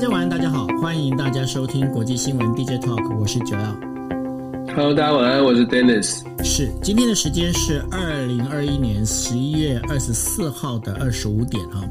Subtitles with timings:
[0.00, 3.76] 大家晚安，大家好，欢迎大家收听国际新闻 DJ Talk，我是九耀。
[4.74, 6.22] Hello，大家晚安，我是 Dennis。
[6.42, 11.86] 是，今天的时间是二零二一年十一月二十四号的二十五点哈，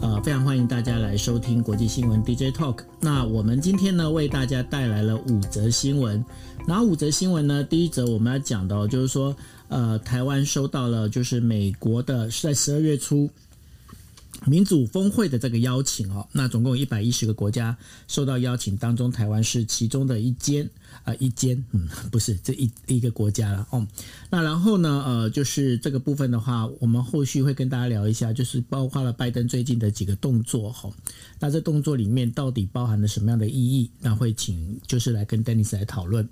[0.00, 2.78] 呃，非常欢迎大家来收听国际新闻 DJ Talk。
[2.98, 6.24] 那我们今天呢，为大家带来了五则新闻。
[6.66, 7.62] 哪五则新闻呢？
[7.62, 9.36] 第一则我们要讲到，就是说，
[9.68, 13.30] 呃，台湾收到了就是美国的是在十二月初。
[14.46, 17.76] 民主峰会的这个邀请哦，那总共有一百一十个国家
[18.08, 20.64] 受到邀请，当中台湾是其中的一间
[21.04, 23.86] 啊、呃、一间，嗯，不是这一一个国家了哦。
[24.30, 30.90] 那然后呢，呃，就是这个部分的话，我们后续会跟大家聊一下，就是包括了拜登最近的几个动作哈。
[31.38, 33.90] 那这动作里面到底包含了什么样的意义？
[34.00, 36.28] 那会请就是来跟 Dennis 来讨论。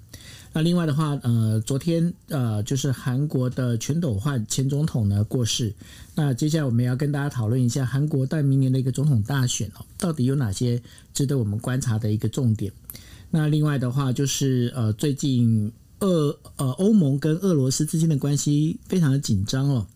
[0.52, 5.73] 那另外的话，呃，昨天呃，就是韩国的全斗焕前总统呢过世。
[6.16, 10.82] 那接下来我们要跟大家讨论一下韩国在明年的一个总统大选哦，到底有哪些
[11.14, 12.73] 值得我们观察的一个重点？
[13.30, 19.87] 那另外的话，就是呃，最近俄呃欧盟跟俄罗斯之间的关系非常的紧张哦。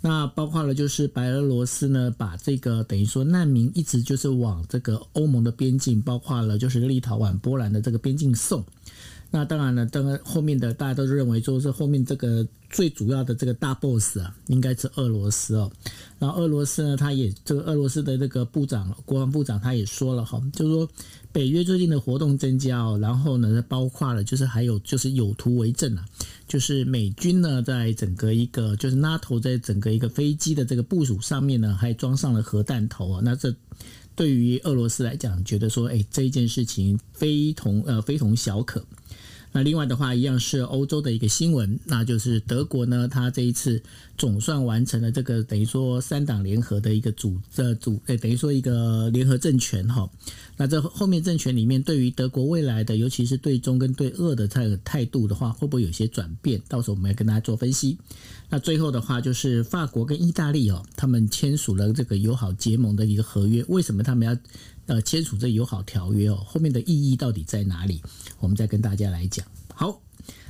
[0.00, 8.62] 那包括了就是白俄罗斯呢，把这个等于说难民一直就是往这个欧盟的边境，包括了就是立陶宛、波兰的这个边境送。
[9.34, 15.68] 那当然了，当然后面的大家都认为，就是后面这个最主要的这个大 boss 啊，应该是俄罗斯哦。
[16.20, 20.88] 然后俄罗斯呢，他也这个俄罗斯的这个部长，国防部长他也说了哈，就是说
[21.32, 26.06] 北约最近的活动增加哦，然后呢，包括了就是还有就是有图为证啊，
[26.46, 33.20] 就是美军呢在整个一个就是 NATO 在整个一个飞机的这个部署上面呢，还装上了核弹头啊。
[33.24, 33.52] 那这
[34.14, 38.84] 对于俄罗斯来讲，觉得说哎，这一件事情非同呃非同小可。
[39.56, 43.80] 那另外的话，一样是欧洲的一个新闻，那就是德国呢，它这一次
[44.18, 50.10] 总算完成了这个等于说三党联合的一个组的组，诶，等于说一个联合政权哈。
[50.56, 56.60] 那这后面政权里面，对于德国未来的，尤其是对中跟对俄的这个态度的话，会不会有些转变？
[56.66, 57.96] 到时候我们要跟大家做分析。
[58.50, 64.36] 那最后的话，就是法国跟意大利哦，他们签署了这个友好结盟的一个合约，为什么他们要？
[64.86, 68.02] 呃，签署这友好条约哦，后面的意义到底在哪里？
[68.40, 69.46] 我们再跟大家来讲。
[69.74, 70.00] 好，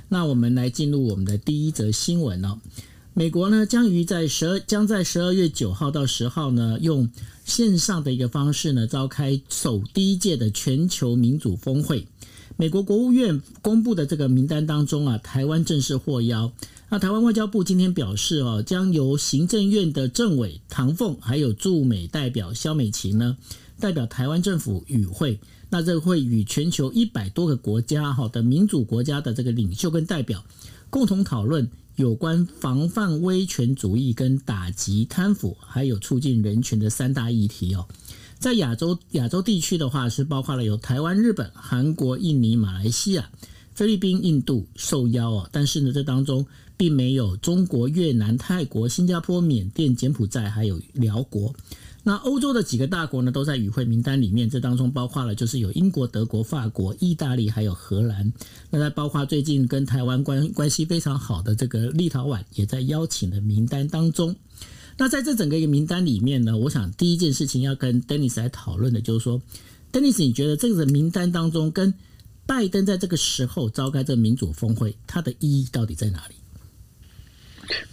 [0.08, 2.58] 那我们来进入我们的第一则新闻哦。
[3.16, 7.08] 美国呢，将于在十二将在十二月九号到十号呢，用
[7.44, 12.08] 线上的一个方式呢，召开首第一届的全球民主峰会。
[12.56, 16.52] 美国国务院公布的这个名单当中啊，台湾正式获邀。
[16.88, 23.36] 那台湾外交部今天表示哦，将由行政院的政委唐凤，还有驻美代表肖美琴呢。
[23.80, 25.38] 代表台湾政府与会，
[25.70, 30.44] 那这会与全球一百多个国家哈的民主国家的这个领袖跟代表
[30.90, 37.86] 共同讨论有关防范威权主义跟打击贪腐，还有促进人权的三大议题哦。
[38.38, 43.30] 在亚洲亚洲地区的话，是包括了有台湾、日本、韩国、印尼、马来西亚、
[43.74, 46.46] 菲律宾、印度受邀哦，但是呢，这当中
[46.76, 51.54] 并没有中国、越南、泰国、新加坡、缅甸、柬埔寨还有寮国。
[52.06, 58.30] 那欧洲的几个大国呢，都在与会名单里面，这当中包括了就是有英国、德国、法国、意大利，还有荷兰。
[58.68, 64.36] 那在包括最近跟台湾关关系非常好的这个立陶宛，也在邀请的名单当中。
[64.98, 69.40] 那在这整个一个名单里面呢，我想第一件事情要跟 Dennis 来讨论的，就是说
[69.90, 71.94] ，Dennis，你觉得这个名单当中跟
[72.44, 76.34] 拜登在这个时候召开这个民主峰会，它的意义到底在哪里？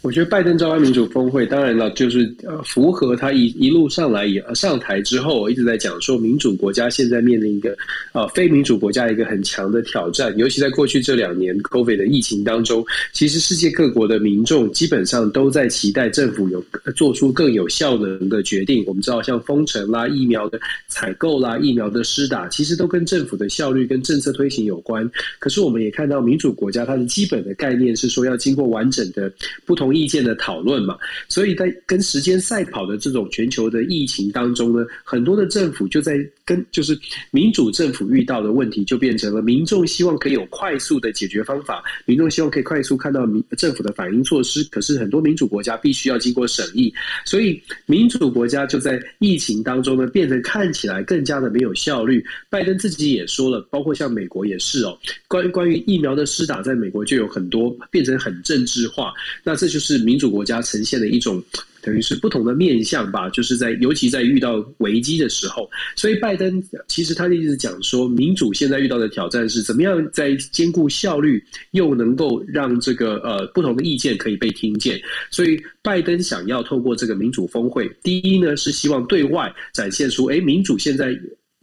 [0.02, 7.78] 我觉得拜登召开民主峰会，当然了，就是呃，符合他一一路上来也上台之后，一直在讲说，民主国家现在面临一个
[8.14, 10.36] 呃非民主国家一个很强的挑战。
[10.38, 12.84] 尤其在过去这两年 COVID 的疫情当中，
[13.14, 16.64] 其实世界各国的民众基本上都在期待政府有
[16.96, 18.84] 做出更有效能的决定。
[18.88, 25.10] 我们知道，像封城啦、疫苗的采购啦、疫苗的施打，其实都跟政府的效率跟政策推行有关。
[25.40, 29.32] 可是我们也看到，民主国家它的基本的概念是说，要经过完整的。
[29.66, 36.98] 不同意见的讨论嘛，所以在跟时间赛跑的这种全球的疫情当中呢，很多的政府就在跟就是
[37.32, 46.94] 民主政府遇到的问题，就变成了民众希望可以有快速的解决方法，民众希望可以快速看到民政府的反应措施，可是很多民主国家必须要经过审议，
[47.26, 52.24] 所以民主国家就在疫情当中呢，变得看起来更加的没有效率。
[52.50, 54.98] 拜登自己也说了，包括像美国也是哦，
[55.28, 59.14] 关于关于疫苗的施打，在美国就有很多变成很政治化。
[59.44, 61.44] 那那这就是民主国家呈现的一种，
[61.82, 63.28] 等于是不同的面向吧。
[63.32, 74.98] 就是在尤其在遇到危机的时候，所以拜登其实他一直讲说，民主现在遇到的挑战是怎么样在兼顾效率，又能够让这个呃不同的意见可以被听见。
[75.30, 81.14] 所以拜登想要透过这个民主峰会，第一呢是希望对外展现出，哎，民主现在。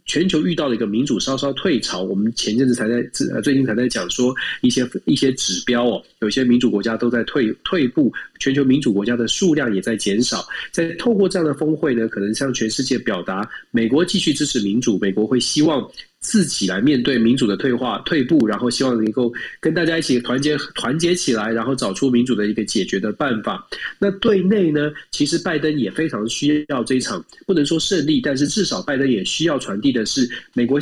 [0.09, 2.01] 全球遇到了一个民主稍稍退潮。
[2.01, 2.99] 我们前阵子才在
[3.43, 10.47] 最近才在讲说一些一些指标哦，有些民主国家都在退退步，全球民主国家的数量也在减少。
[10.71, 15.87] 在透过这样的峰会呢，可能向全世界表达，美国继续支持民主，美国会希望。
[16.21, 19.31] 自己来面对民主的退化、退步，然后希望能够
[19.61, 23.65] 跟大家一起团结、团结起来，然后找出民主的一个解决的办法。
[23.97, 30.77] 那对内呢，其实拜登也非常需要这一场，不能说胜利，但是至少拜登也需要传递的是，美国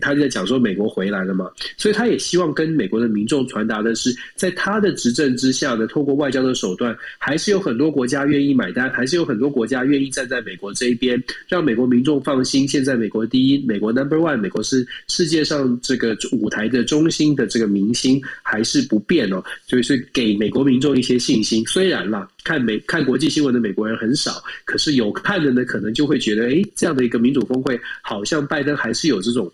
[0.00, 12.66] 他就在讲说美国回来了嘛，所以他也希望跟美国的民众传达的是，在他的执政之下呢，透过外交的手段，还是有很多国家愿意买单，还是有很多国家愿意站在美国这一边，让美国民众放心。
[12.66, 14.86] 现在美国第一，美国 Number One，美国是。
[15.08, 21.64] 世界上这个舞台的中心的这个明星还是不变哦，就是给美国民众一些信心。
[21.66, 29.50] 虽然啦，看美看国际新闻的美国人很少，可是有看的呢，可能就会觉得，哎，这样的一个民主峰会，好像拜登还是有这种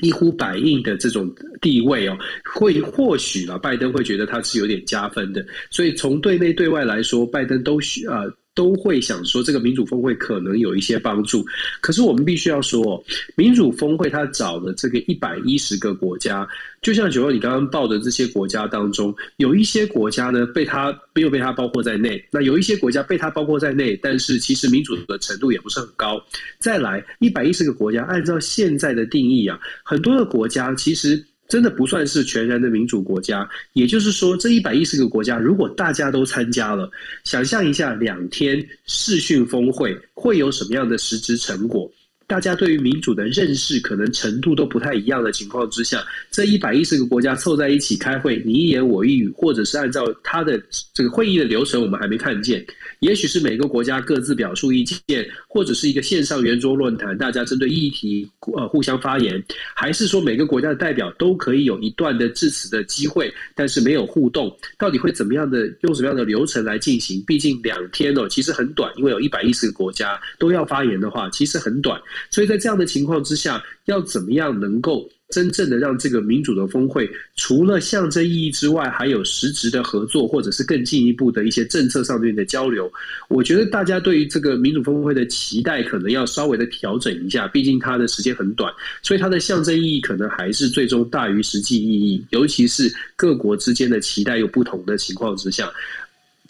[0.00, 2.16] 一呼百应的这种地位哦。
[2.44, 5.44] 会或许啊，拜登会觉得他是有点加分的。
[5.70, 8.22] 所以从对内对外来说，拜登都需啊。
[8.58, 11.44] 都会想说这个民主峰会可能有一些帮助，
[11.80, 13.00] 可是我们必须要说，
[13.36, 16.44] 民主峰会他找的这个一百一十个国家，
[16.82, 26.20] 就像九二你刚刚报的这些国家当中，有一些国家呢被他没有被他包括在内，那有一些国家被他包括在内，但是其实民主的程度也不是很高。
[26.58, 31.24] 再来一百一十个国家，按照现在的定义啊，很多的国家其实。
[31.48, 36.90] 真的不算是全然的民主国家，也就是说，这一百一十个国家，如果大家都参加了，
[37.24, 41.90] 想象一下两天视讯峰会会有什么样的实质成果？
[42.28, 52.64] 大家对于民主的认识可能程度都不太一样的情况之下，这一百一十个国家凑在一起开会，你一言我一语，或者是按照他的这个会议的流程，我们还没看见。
[53.00, 59.42] 也许是每个国家各自表述意见，或者是一个线上圆桌论坛，大家针对议题呃互相发言，
[59.74, 67.24] 还是说每个国家的代表都可以有一段的致辞的机会，但是没有互动，到底会怎么样的用什么样的流程来进行？
[67.26, 71.98] 毕竟两天哦，其实很短，因为有一百一十个国家都要发言的话，其实很短，
[72.30, 75.08] 所以在这样的情况之下，要怎么样能够？
[75.30, 77.06] 真正的让这个民主的峰会，
[77.36, 82.90] 除了象征意义之外，还有实质的合作，或者是更进一步的一些政策上面的交流。
[83.28, 87.46] 我觉得大家对于这个民主峰会的期待，可能要稍微的调整一下。
[87.46, 88.72] 毕竟它的时间很短，
[89.02, 92.24] 所以它的象征意义可能还是最终大于实际意义。
[92.30, 95.70] 尤其是各国之间的期待有不同的情况之下，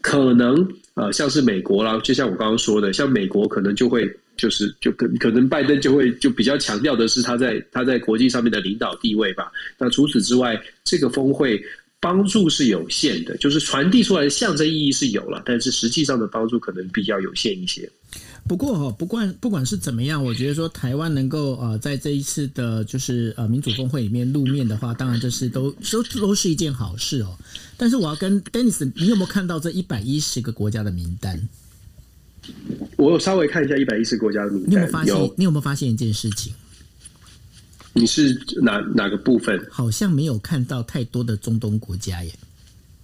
[0.02, 0.54] 可能
[0.94, 4.08] 呃，像是美国啦，就像我刚刚说的，像美国可能就会。
[4.38, 9.52] 就是就可可能拜登就会就比较强调的是他在他在国际上面的领导地位吧。
[9.76, 11.62] 那除此之外，这个峰会
[12.00, 17.90] 帮助是有限的，就是传递出来的象征意义是有了，但是实际上的帮助可能比较有限一些。
[18.46, 27.36] 不过哈，不管不管是怎么样，我觉得说台湾能够呃在这一次的就是呃民主峰会里面露面的话，当然这是都都都是一件好事哦。
[27.76, 31.48] 但是我要跟 Dennis，你有没有看到这一百一十个国家的名单？
[32.96, 35.32] 我有稍微看一下一百一十国家的名单，你有没有发现？
[35.36, 36.52] 你有没有发现一件事情？
[37.92, 39.60] 你是哪哪个部分？
[39.70, 42.32] 好像没有看到太多的中东国家耶。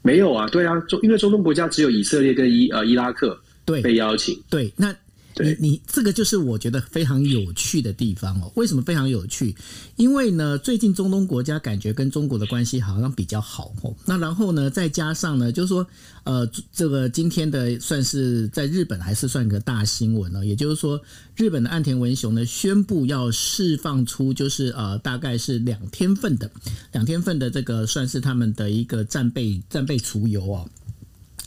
[0.02, 4.94] 没有啊，对啊，中因为中东国家只有以色列跟伊呃伊拉克对被邀请，对那。
[5.36, 8.52] 你你这个就是我觉得非常有趣的地方哦。
[8.54, 9.54] 为什么非常有趣？
[9.96, 13.94] 因为呢，最近中东国家感觉跟中国的关系好像比较好哦。
[14.04, 15.86] 那然后呢，再加上呢，就是说，
[16.22, 20.46] 呃，这个今天的算是在日本还是算个大新闻了。
[20.46, 21.00] 也就是说，
[21.34, 26.50] 日本的岸田文雄呢宣布要释放出，就是呃，大概是两天份的
[26.92, 30.70] 两天份的这个算是他们的一个战备战备储油哦。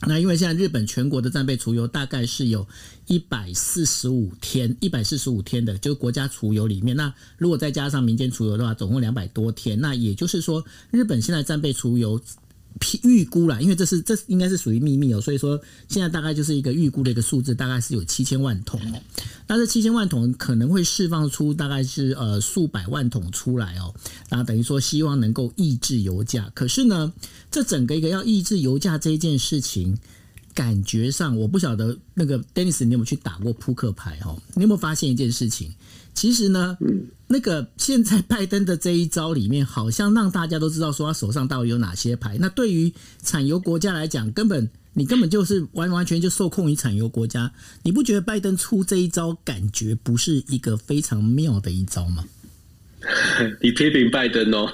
[0.05, 2.67] 那因为现在日本全国的战备除油大概是有
[3.07, 6.95] 一百四十五天，一百四十五天的，就是国家除油里面。
[6.95, 9.79] 那如果再加上民间除油的话，总共两百多天。
[9.81, 12.21] 那也就是说，日本现在战备除油。
[13.03, 19.01] 预估了，因为这是这应该是属于秘密哦，所以说现在大概就是一个预估的一个数字，大概是有七千万桶哦。
[19.47, 23.93] 那这七千万桶可能会释放出大概是呃数百万桶出来哦，
[24.29, 26.51] 然后等于说希望能够抑制油价。
[26.53, 27.13] 可是呢，
[27.49, 29.97] 这整个一个要抑制油价这一件事情，
[30.53, 34.41] 感觉上我不晓得那个 Dennis 你有没有去打过扑克牌哦？
[34.55, 35.73] 你有没有发现一件事情？
[36.17, 36.75] 其实呢，
[37.27, 42.39] 那个现在拜登的这一招里面，好像让大家都知道说他手上到底有哪些牌。
[42.39, 47.51] 那对于产油国家来讲，根本你根本就是完完全就受控于产油国家。
[47.83, 52.25] 你不觉得拜登出这一招，感觉不是一个非常妙的一招吗？
[53.61, 54.71] 你批评拜登哦？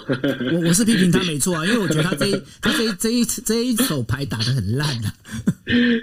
[0.51, 5.13] 我我是批评他没错啊， 因为我觉得他这一他这一这一这一手牌打的很烂啊。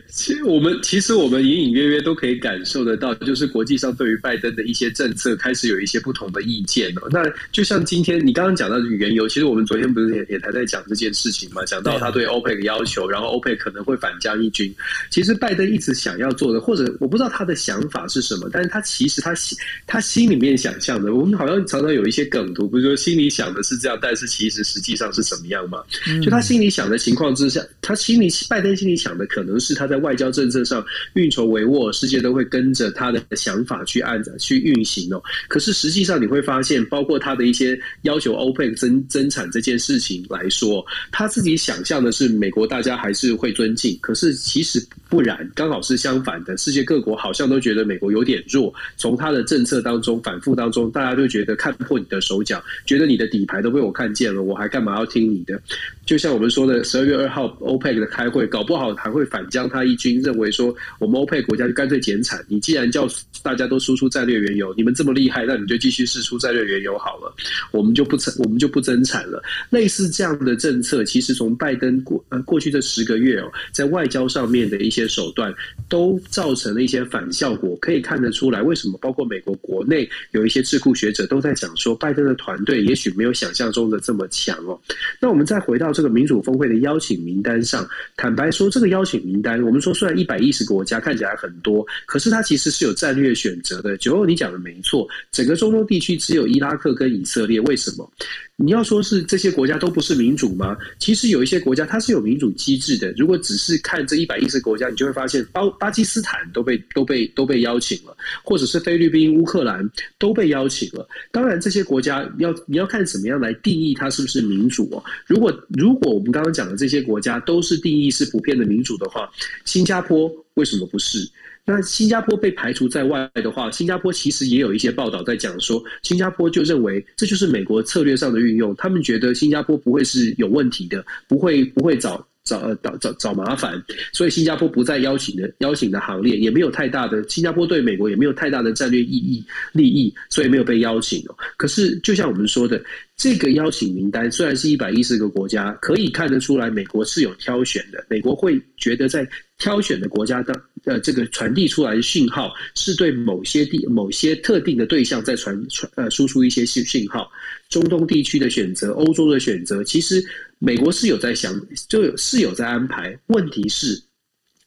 [0.09, 7.09] 其实我们其实我们隐隐约约都可以感受得到，就是国际上对于拜登的一些政策开始有一些不同的意见哦。
[7.11, 7.23] 那
[7.53, 11.63] 就像今天你刚刚讲到的原油，其实我们昨天不是也也还在讲这件事情嘛？
[11.67, 14.75] 讲到他对欧佩克要求，然后欧佩克可能会反将一军。
[15.11, 25.79] 其实拜登一直想要做的，或者我不知道他的想法是什么，但是他其实他心他心里面想象的，我们好像常常有一些梗图，不是说心里想的是这样，但是其实实际上是什么样嘛？
[26.23, 29.61] 就他心里想的情况之下，他心里拜登心里想的可能。
[29.61, 35.23] 是他在外交政策上运筹帷幄，世界都会跟着他的想法去按着去运行哦。
[35.49, 46.57] 可是实际上你会发现，包括他的一些要求欧佩克增增产这件事情来说，他自己想象的是美国大家还是会尊敬，可是其实不然，刚好是相反的。
[46.57, 55.63] 世界各国好像都觉得美国有点弱，从他的政策当中反复当中，大家都觉得看破你的手脚，觉得你的底牌都被我看见了，我还干嘛要听你的？
[56.11, 59.49] 就像我们说的，十二月二号欧佩克的开会，搞不好还会反。
[59.49, 62.45] 将他一军，认为说我们欧佩国家就干脆减产。
[62.49, 63.07] 你既然叫
[63.45, 67.33] 大家都输出战略原油，你们这么厉害，那你就继续释出战略原油好了。
[67.71, 69.41] 我们就不增，我们就不增产了。
[69.71, 75.55] 类似这样的政策，其实从拜登过呃过去这十个月哦，在外交上面的一些手段，
[75.89, 77.77] 都造成了一些反效果。
[77.81, 84.77] 可以看得出来，为什么包括美国国内有一些智库学者都在讲说，拜登的团队也许没有想象中的这么强哦。
[85.21, 89.21] 那我们再回到这个民主峰会的邀请名单上，坦白说，这个邀请。
[89.23, 93.99] 名单，我们说虽然一百一十个国家看起来很多，可是它其实是有战略选择的。
[93.99, 98.11] 九欧，你讲的没错，整个中东地区只有伊拉克跟以色列，为什么？
[98.57, 100.77] 你要说是这些国家都不是民主吗？
[100.99, 103.13] 其实有一些国家它是有民主机制的。
[103.17, 109.89] 如果只是看这一百一十个国家，你就会发现巴巴基斯坦都被都被都被邀请了，或者是菲律宾、乌克兰
[110.19, 111.07] 都被邀请了。
[111.31, 115.03] 当然，这些国家要你要看怎么样来定义它是不是民主哦。
[115.27, 119.29] 如果如如果我们刚刚讲的这些国家都是定义是普遍的民主的话，
[119.65, 121.29] 新加坡为什么不是？
[121.65, 133.81] 那新加坡被排除在外的话，新加坡其实也有一些报道在讲说，新加坡就认为这就是美国策略上的运用，他们觉得新加坡不会是有问题的，不会不会找找找找找麻烦，
[134.13, 141.37] 所以新加坡不再邀请的邀请的行列，也没有太大的新加坡对美国也没有太大的战略意义利益，所以没有被邀请哦。
[141.57, 142.83] 可是就像我们说的，
[143.17, 149.29] 这个邀请名单虽然是一百一十个国家，可以看得出来美国是有挑选的，美国会觉得在
[149.61, 150.53] 挑选的国家的。
[150.85, 157.31] 呃，这个传递出来的信号是对某些地、某些特定的对象在传传呃输出一些信信号。
[157.69, 160.25] 中东地区的选择，欧洲的选择，其实
[160.59, 161.55] 美国是有在想，
[161.87, 163.15] 就有是有在安排。
[163.27, 164.03] 问题是，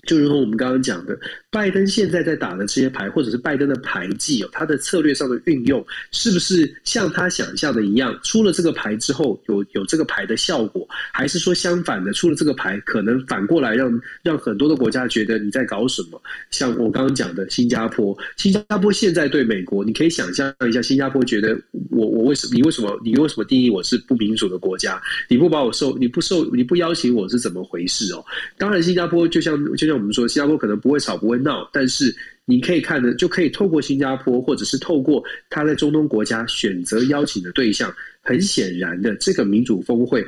[0.06, 1.18] 就如同我们刚刚讲的。
[1.50, 10.84] 拜登现在在打的这些牌，或者是拜登的牌技哦，他的策略上的运用，是不是像他想象的一样，出了这个牌之后有有这个牌的效果，
[11.14, 16.20] 还是说相反的，出了这个牌可能反过来让让很多的国家觉得你在搞什么？
[16.50, 21.56] 像我刚刚讲的新加坡，新加坡现在对美国，你可以想象一下，新加坡觉得
[21.92, 25.00] 我我为什么你为什么你为什么定义我是不民主的国家？
[25.30, 28.26] 你不把我受你不受你不邀请我是怎么回事哦？
[28.58, 31.38] 当然，新加坡就像就像我们说，新加坡可能不会吵不会。
[31.38, 37.94] 闹，但是你可以看的，就可以透过新加坡，或者是透过他在中东国家选择邀请的对象。
[38.26, 40.26] 很显然的，这个民主峰会，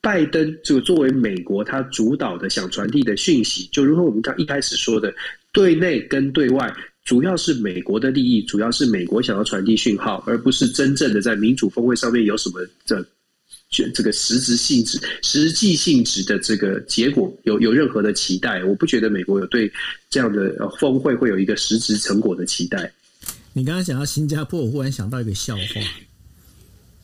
[0.00, 5.14] 拜登就作为美国他主导的想传递的讯息，就如同我们刚一开始说的，
[5.52, 6.74] 对内跟对外，
[7.04, 13.06] 主要是美国的利益，主要是美国想要传递讯号，而不是真正的在民主峰会上面有什么的。
[13.70, 18.64] 选这个实质性质、实际性质的这个结果有有任何的期待？
[18.64, 19.70] 我不觉得美国有对
[20.08, 22.90] 这样的峰会会有一个实质成果的期待。
[23.52, 25.80] 你刚刚讲到新加坡，我忽然想到一个笑话，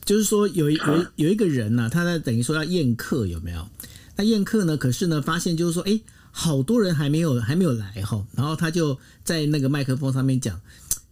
[0.04, 3.68] 就是说有一有有一个人呢、他在等于说要宴客，有没有？
[4.16, 4.76] 那宴客呢？
[4.76, 10.60] 可是呢，发现就是说，哎，好多人还没有还没有来哈，然后他就在那个麦克风上面讲。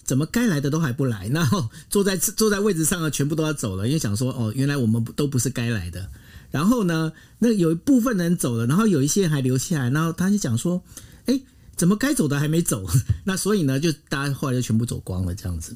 [0.04, 1.28] 怎么该来的都还不来？
[1.28, 6.09] 然后坐在坐在位置上的全部都要走了，因为想说哦，原来我们都不是该来的。
[6.50, 9.90] 然后呢，那有一部分人走了，然后有一些还留下来。
[9.90, 10.82] 然后他就讲说，
[11.26, 11.40] 哎，
[11.76, 12.85] 怎么该走的还没走？
[13.25, 15.75] 那所以呢，就大家后来就全部走光了这样子。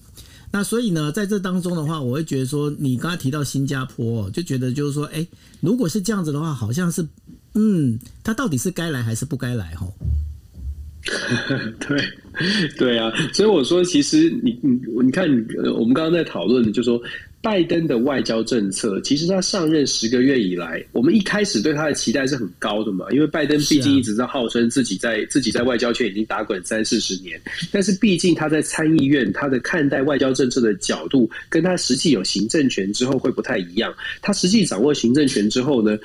[0.53, 5.27] 那所以呢，在这当中的话，我会觉得说，你刚才提到新加坡，就觉得就是说，哎，
[5.61, 7.07] 如果是这样子的话，好像是，
[7.55, 9.75] 嗯，他到底是该来还是不该来？
[9.77, 9.95] 吼。
[11.87, 11.99] 对，
[12.77, 15.27] 对啊，所以我说，其实你你你看，
[15.75, 17.01] 我们刚刚在讨论，就说
[17.47, 33.95] 拜登的外交政策，其实他上任十个月以来，我们一开始对他的期待是很高的嘛，因为拜登毕竟一直在号称自己在自己在外交圈已经打滚三四十年，但是毕竟他在参议院，他的看待外交政策的角度，跟他实际有行政权之后会不太一样。
[34.21, 35.97] 他实际掌握行政权之后呢，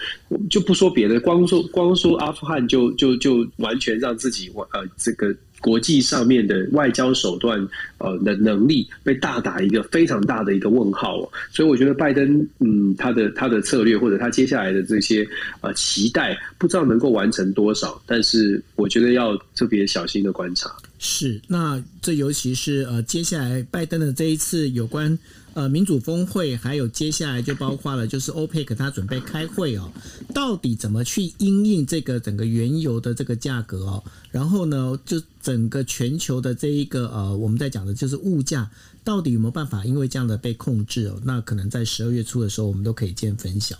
[0.47, 5.35] 就不说别的，光说光说阿富汗就就就完全让自己呃这个。
[5.61, 7.65] 国际上面的外交手段，
[7.99, 11.19] 呃的能力被大打一个非常大的一个问号，
[11.51, 15.25] 所以我觉得拜登，嗯，他的他的策略或者他接下来的这些
[15.61, 20.69] 呃期待，不知道能够完成多少，但是我觉得要特别小心的观察。
[20.97, 25.17] 是，那这尤其是呃接下来拜登的这一次有关。
[25.53, 29.91] 呃，民主峰会还有接下来就包括了，就是 OPEC 他准备开会哦，
[30.33, 34.03] 到底怎么去因应这个整个原油的这个价格哦？
[34.31, 38.71] 然后呢，就整个全球的这一个呃，我们在讲的就是物价
[39.03, 41.19] 到底有没有办法因为这样的被控制哦？
[41.25, 43.75] 那可能在十二月初的时候，我们都可以见分晓。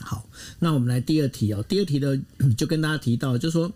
[0.00, 2.20] 好，那我们来第二题哦，第二题的
[2.56, 3.72] 就跟大家提到，就是说。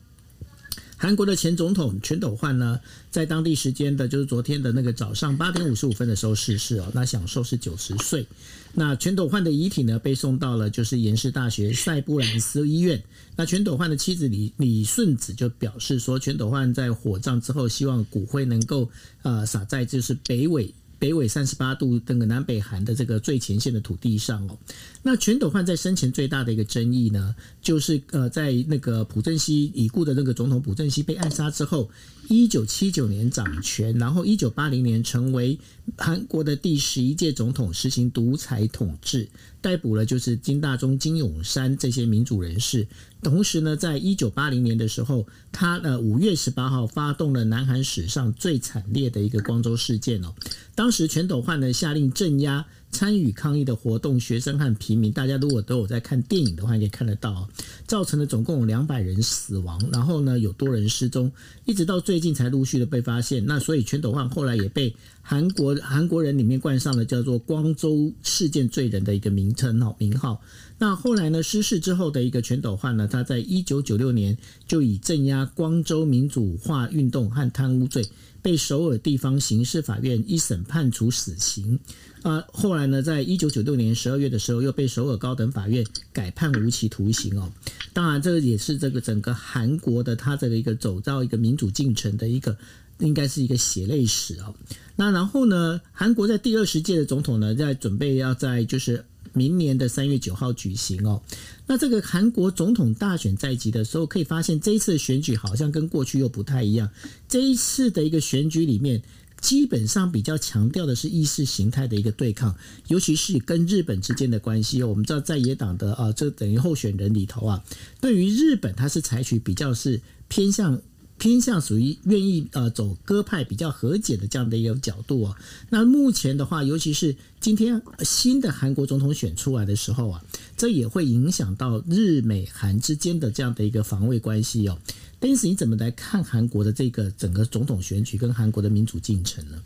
[1.02, 2.78] 韩国的前总统全斗焕呢，
[3.10, 8.24] 在当地时间的，就是昨天的那个早上八点五十五分的时候逝世哦，那享寿是九十岁。
[8.72, 13.02] 那全斗焕的遗体呢，被送到了就是延世大学塞布兰斯医院。
[13.34, 18.88] 那全斗焕的妻子李李顺子就表示说，全斗焕在火葬之后，希望骨灰能够
[19.22, 20.72] 呃撒在就是北纬。
[21.00, 24.56] 北纬三十八度，那个南北韩的这个最前线的土地上哦。
[25.04, 31.90] 那全斗焕在生前最大的一个争议呢，就是呃，在那个朴正熙已故的那个总统朴正熙被暗杀之后，
[32.28, 35.58] 一九七九年掌权，然后一九八零年成为
[35.98, 39.28] 韩国的第十一届总统，实行独裁统治，
[39.60, 42.86] 逮捕了就是金大中、金永山这些民主人士。
[43.22, 50.32] 同时呢，在一九八零年的时候，他呃五月十八号发动了南韩史上最惨烈的一个光州事件哦。
[50.76, 57.48] 当时全斗焕呢下令镇压参与抗议的活动学生和平民，大家如果都有在看电影的话，可以看得到，
[57.86, 61.32] 造成了总共有两百人死亡，然后呢有多人失踪，
[61.64, 63.44] 一直到最近才陆续的被发现。
[63.46, 70.40] 那所以全斗焕后来也被韩国韩国人里面冠上了叫做光州事件罪人的一个名称哦名号。
[70.78, 71.42] 那后来呢？
[71.42, 78.04] 失事之后的一个全斗焕呢，他在一九九六年就以镇压光州民主化运动和贪污罪，
[78.42, 81.78] 被首尔地方刑事法院一审判处死刑。
[82.22, 87.52] 啊，后来呢，在一九九六年十二月的时候，又被首尔高等法院改判无期徒刑哦。
[87.92, 92.56] 当然，这个也是这个整个韩国的他这个一个走到一个民主进程的一个，
[92.98, 94.54] 应该是一个血泪史哦。
[94.96, 99.04] 那然后呢，韩国在第二十届的总统呢，在准备要在就是。
[99.34, 101.22] 明年的三月九号举行哦，
[101.66, 106.90] 那这个韩国总统大选在即的时候，可以发现这一次的选举好像跟过去又不太一样。
[107.30, 109.02] 这一次的一个选举里面，
[109.42, 114.82] 基本上比较强调的是意识形态的一个对抗，尤其是跟日本之间的关系。
[114.82, 117.62] 我们知道在野党的啊，这等于候选人里头啊，
[118.00, 120.80] 对于日本，他是采取比较是偏向。
[121.18, 125.36] 偏向属于愿意呃走鸽派比较和解的这样的一个角度啊。
[125.70, 130.24] 那目前的话，尤其是今天新的韩国总统选出来的时候啊，
[130.56, 134.76] 这也会影响到日美韩之间的这样的一个防卫关系哦。
[135.22, 139.62] 但是你怎么来看韩国的这个整个总统选举跟韩国的民主进程呢？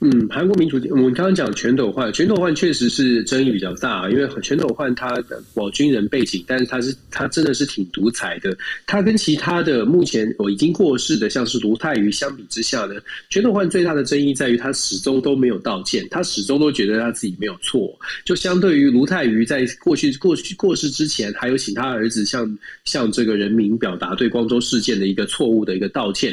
[0.00, 8.56] 嗯，韩国民主，我们刚刚讲全斗焕，全斗焕确实是争议比较大，因为全斗焕他的保军人背景，但是他是他真的是挺独裁的。
[8.86, 12.94] 他跟其他的目前我已经过世的，像是卢泰愚相比之下呢，
[13.28, 17.92] 全斗焕最大的争议在于他始终都没有道歉，他始终都觉得他自己没有错。
[18.24, 26.32] 就相对于卢泰愚在过去过去过世之前，还有请他儿子向向这个人民表达对光州事件的一个错误的一个道歉。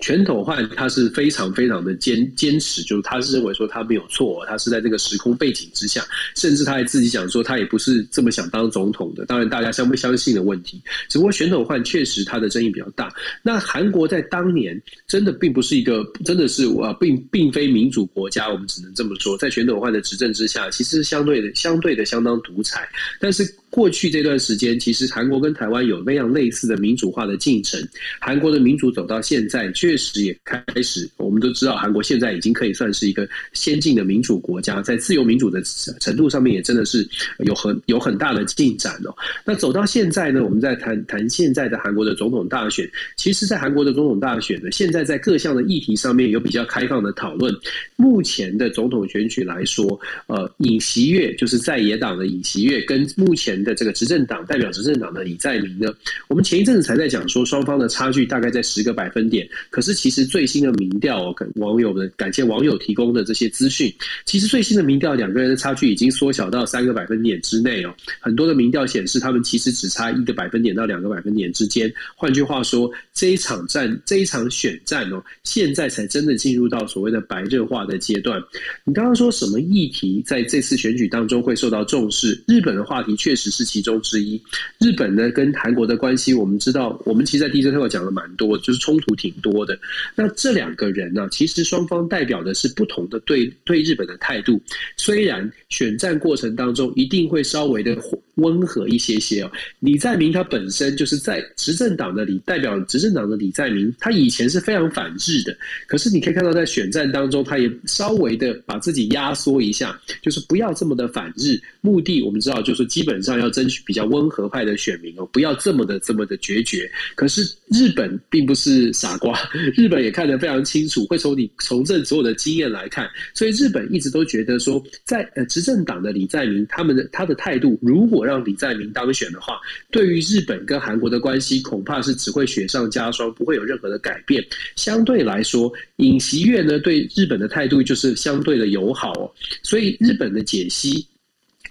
[0.00, 6.04] 全斗焕他是非常非常的坚坚持，就是他是认为说他没有错，他是在这个时空背景之下，
[6.34, 9.24] 甚至他还自己讲说他也不是这么想当总统的。
[9.24, 13.12] 当然，大家相不相信的问题，只不过全斗焕确实他的争议比较大。
[13.42, 19.36] 那韩国在当年真的并不是一个，真的是啊，并并非民主国家，我们只能这么说。
[19.38, 23.46] 在全斗焕的执政之下，其实相对的相对的相当独裁，但是。
[23.76, 27.78] 过去这段时间，其实韩国跟台湾有那样类似的民主化的进程。
[28.18, 31.06] 韩国的民主走到现在，确实也开始。
[31.18, 35.60] 我们都知道，韩国现在已经可以算是一个先进的民主国家，在自由民主的
[36.00, 37.06] 程度上面，也真的是
[37.40, 39.14] 有很有很大的进展哦。
[39.44, 42.90] 那走到现在呢，我们在谈谈现在的韩国的总统大选。
[43.14, 47.54] 其实，在韩国的总统大选呢，现在在各项的议题上面有比较开放的讨论。
[47.96, 55.92] 目前的总统选举来说，呃，尹锡悦就是在野党的尹锡悦，跟目前的这个执政党代表执政党的李在明呢？
[56.28, 59.46] 我们前一阵子才在讲说，双方的差距大概在十个百分点。
[59.68, 63.92] 可是其实最新的民调，网友们感谢网友提供的这些资讯，
[64.24, 67.92] 其实最新的民调，两个人的差距已经缩小到三个百分点之内哦。
[68.20, 71.92] 很多的民调显示，他们其实只差一个百分点到两个百分点之间。
[72.14, 78.40] 换句话说，这一场战，这一场选战哦，现在才真的进入到所谓的白热化的阶段。
[78.84, 82.40] 你刚刚说什么议题在这次选举当中会受到重视？
[82.46, 84.42] 日本的话题确实只是其中之一。
[84.80, 89.78] 日本呢，跟韩国的关系，我们知道，我们其实在 DJ 课讲的蛮多，就是冲突挺多的。
[90.16, 94.60] 那这两个人呢，其实双方代表的是不同的对对日本的态度。
[94.96, 97.96] 虽然选战过程当中一定会稍微的
[98.34, 99.52] 温和一些些哦。
[99.78, 105.56] 李在明他本身就是在执政党的李代表执政党的李在明，他以前是非常反日的。
[105.86, 111.56] 可是你可以看到，在选战当中，他也稍微的把自己压缩一下，就是不要这么的反日。
[111.80, 116.90] 目的我们知道，就是基本上要争取比较温和派的选民哦，不要这么的这么的决绝。
[117.14, 119.38] 可是日本并不是傻瓜，
[119.74, 129.58] 日本也看得非常清楚，会从你从政所有的经验来看，所以日本一直都觉得说，在呃执政党的李在明他们的他的态度，如果让李在明当选的话，
[129.90, 134.44] 对于日本跟韩国的关系，恐怕是只会雪上加霜，不会有任何的改变。
[134.76, 139.30] 相对来说，尹锡悦呢对日本的态度就是相对的友好哦，
[139.62, 141.06] 所以日本的解析。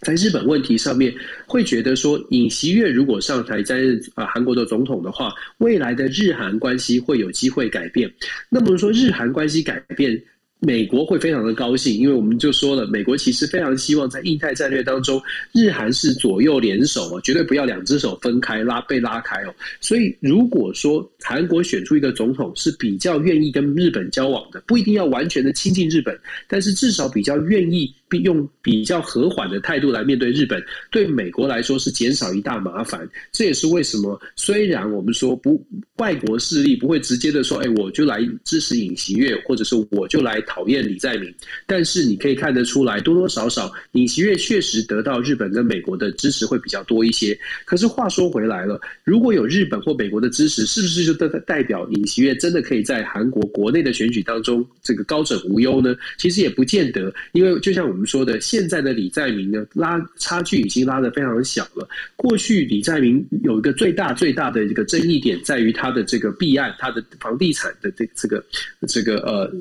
[0.05, 1.11] 在日本问题上面，
[1.47, 8.07] 会觉得说，尹锡悦如果上台担任啊韩国的总统的话，未来的日韩关系会有机会改变。
[8.47, 10.21] 那么说日韩关系改变。
[10.61, 15.21] 美国会非常的高兴，因为我们就说了，美国其实非常希望在印太战略当中，
[15.53, 19.53] 日韩是左右联手啊，绝对不要两只手分开拉被拉开哦。
[19.79, 33.09] 所以如果说韩国选出一个总统是比较愿意跟日本交往的，不一定要完全的亲近日本，但是至少比较愿意并用比较和缓的态度来面对日本，对美国来说是减少一大麻烦。
[33.31, 35.65] 这也是为什么，虽然我们说不
[35.97, 40.35] 外国势力不会直接的说，哎，我就来支持尹锡悦，或者是我就来。
[40.45, 41.33] 讨厌李在明，
[41.65, 47.35] 但是你可以看得出来，多多少少尹锡悦确实得到日本跟美国的支持会比较多一些。
[47.65, 55.95] 可是话说回来了，如果有日本或美国的支持，是不是就代代表尹锡悦真的可以在韩国国内的选举当中这个高枕无忧呢？
[56.17, 61.87] 其实也不见得，因为就像我们说的，现在的李在明呢，拉差距已经拉得非常小了。
[62.15, 68.43] 过去李在明有一个最大最大的一个争议点，在于他的这个弊案，他的房地产的这这个
[68.87, 69.51] 这个呃。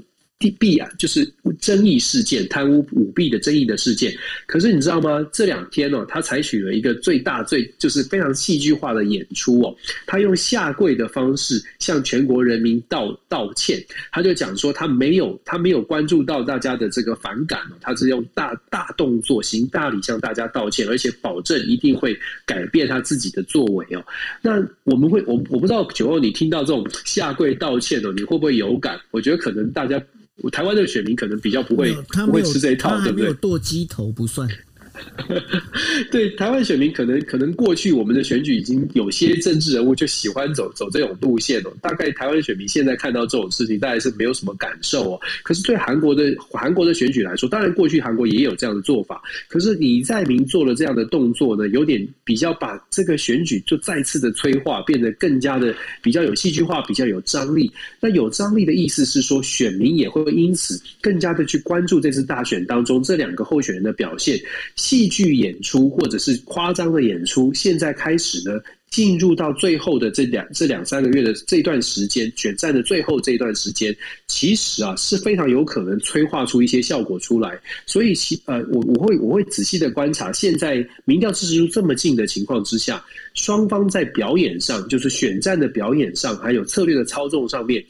[0.50, 1.28] 弊啊，就是
[1.61, 4.14] 争议事件、贪污舞弊的争议的事件。
[4.46, 5.26] 可是你知道吗？
[5.33, 9.74] 这两天哦，他采取了一个最大、最就是非常戏剧化的演出哦。
[10.07, 13.83] 他用下跪的方式向全国人民道道歉。
[14.12, 17.76] 他就讲说，他没有他没有关注到大家的这个反感哦。
[17.80, 24.04] 他是用大大动作、行大礼向大家道歉，而且保证一定会改变他自己的作为哦。
[24.42, 29.00] 那我们会，我我不知道九欧，你听到这种下跪道歉哦，你会不会有感？
[29.11, 30.02] 我觉得可能大家。
[30.51, 31.94] 台湾的选民可能比较不会
[32.27, 33.33] 不会吃这一套，对不对？
[33.35, 34.49] 剁鸡头不算。
[36.11, 41.72] 对台湾选民，可能可能过去我们的选举已经有些政治人物就喜欢走走这种路线哦。
[41.83, 45.20] 大概台湾选民现在看到这种事情，大概是没有什么感受哦。
[45.42, 49.20] 可是对韩国的韩国的选举来说，当然过去韩国也有这样的做法。
[49.48, 57.70] 可是李在明做了这样的动作呢，有点比较把这个选举就再次的催化，变得更加的比较有戏剧化，比较有张力。
[57.98, 64.38] 那有张力的意思是说，选民也会因此更加的去关注这次大选当中这两个候选人的表现。
[64.85, 77.59] 戏剧演出或者是夸张的演出，现在开始呢，进入到最后的这两这两三个月的这段时间，选战的最后这段时间，其实啊是非常有可能催化出一些效果出来。
[77.87, 87.83] 所以其呃，我我会我会仔细的观察，现在民调支持度这么近的情况之下，双方在表演上，就是选战的表演上，还有策略的操纵上面。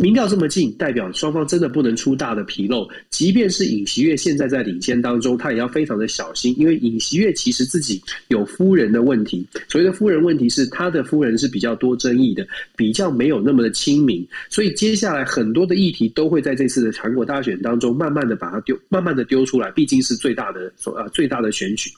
[0.00, 2.88] 民调这么近，代表双方真的不能出大的纰漏。
[3.10, 9.46] 即便是尹锡月现在在领先当中，他也要非常的小心，因为尹锡月其实自己有夫人的问题。
[9.68, 12.46] 所谓的夫人问题是，他的夫人是比较多争议的，
[12.76, 14.26] 比较没有那么的亲民。
[14.50, 19.70] 所以接下来很多的议题都会在这次的韩国大选当中，慢慢的把它丢，慢慢的丢出来。
[19.70, 21.90] 毕竟是最大的所，呃，最大的选举。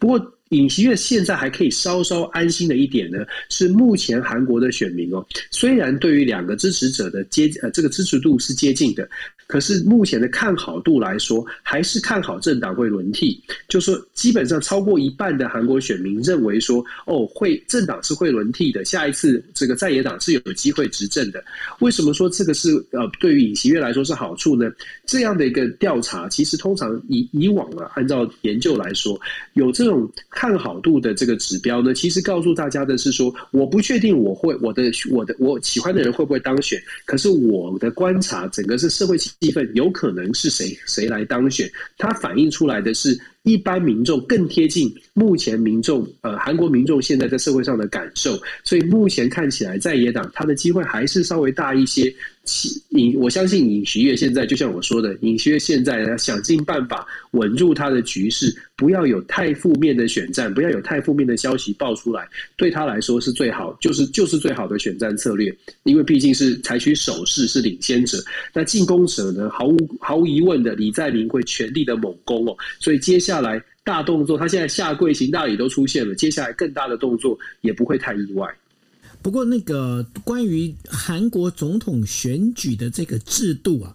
[0.00, 0.34] 不过。
[0.50, 9.08] 尹锡悦现在还可以稍稍安心的一点呢，是目前韩国的选民哦，虽然对于两个支持者的接呃这个支持度是接近的，
[9.46, 13.42] 可是目前的看好度来说，还是看好政党会轮替。
[13.68, 21.44] 就说基本上超过一半的韩国选民认为说，哦，会政党是会轮替的，下一次这个在野党是有机会执政的。
[21.80, 24.70] 为什么说这个是呃对于尹锡悦来说是好处呢？
[25.08, 29.20] 这样的一个调查，其实通常以以往啊，按照研究来说，
[29.54, 30.08] 有这种。
[30.30, 43.18] 看好度的这个指标呢，其实告诉大家的是说，我不确定我会我的我的我喜欢的人会不会当选，可是我的观察，整个是社会气氛有可能是谁谁来当选，它反映出来的是。
[43.42, 52.14] 一般民众更贴近目前民众，呃，韩国民众现在在社会上的感受，所以目前看起来在野党他的机会还是稍微大一些。
[52.90, 68.22] 尹，我相信尹锡悦现在就像我说的，尹锡悦现在呢想尽办法稳住他的局势，不要有太负面的选战，不要有太负面的消息爆出来，对他来说是最好，就是就是最好的选战策略，因为毕竟是采取守势是领先者，
[68.54, 78.48] 那进攻者呢，毫无毫无疑问的李在明会全力的猛攻哦，所以接下来大动作，他现在下跪行大礼都出现了，接下来更大的动作也不会太意外。
[79.20, 83.92] 不过，那个关于韩国总统选举的这个制度啊，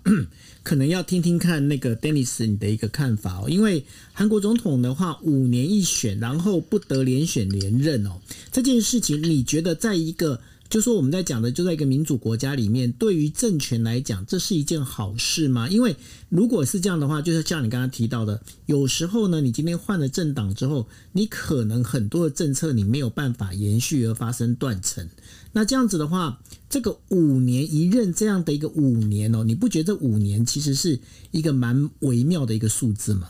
[0.63, 3.49] 可能要听听看那个 Dennis 你的一个看法哦。
[3.49, 8.19] 因为韩国总统的话，五年一选，然后不得连选连任哦，
[8.51, 10.39] 这件事情你觉得在一个？
[10.69, 15.69] 就说我们在讲的，就在一个民主国家里面，对于政权来讲，这是一件好事吗？
[15.69, 15.95] 因为
[16.29, 25.07] 如果是这样的话，就是像你刚刚提到的，有时候呢，你今天换了政党之后，你可能很多的政策你没有办法延续而发生断层。
[25.51, 26.41] 那这样子的话，
[26.73, 33.29] 这个五年一任这样的一个五年哦，你不觉得五年其实是一个蛮微妙的一个数字吗？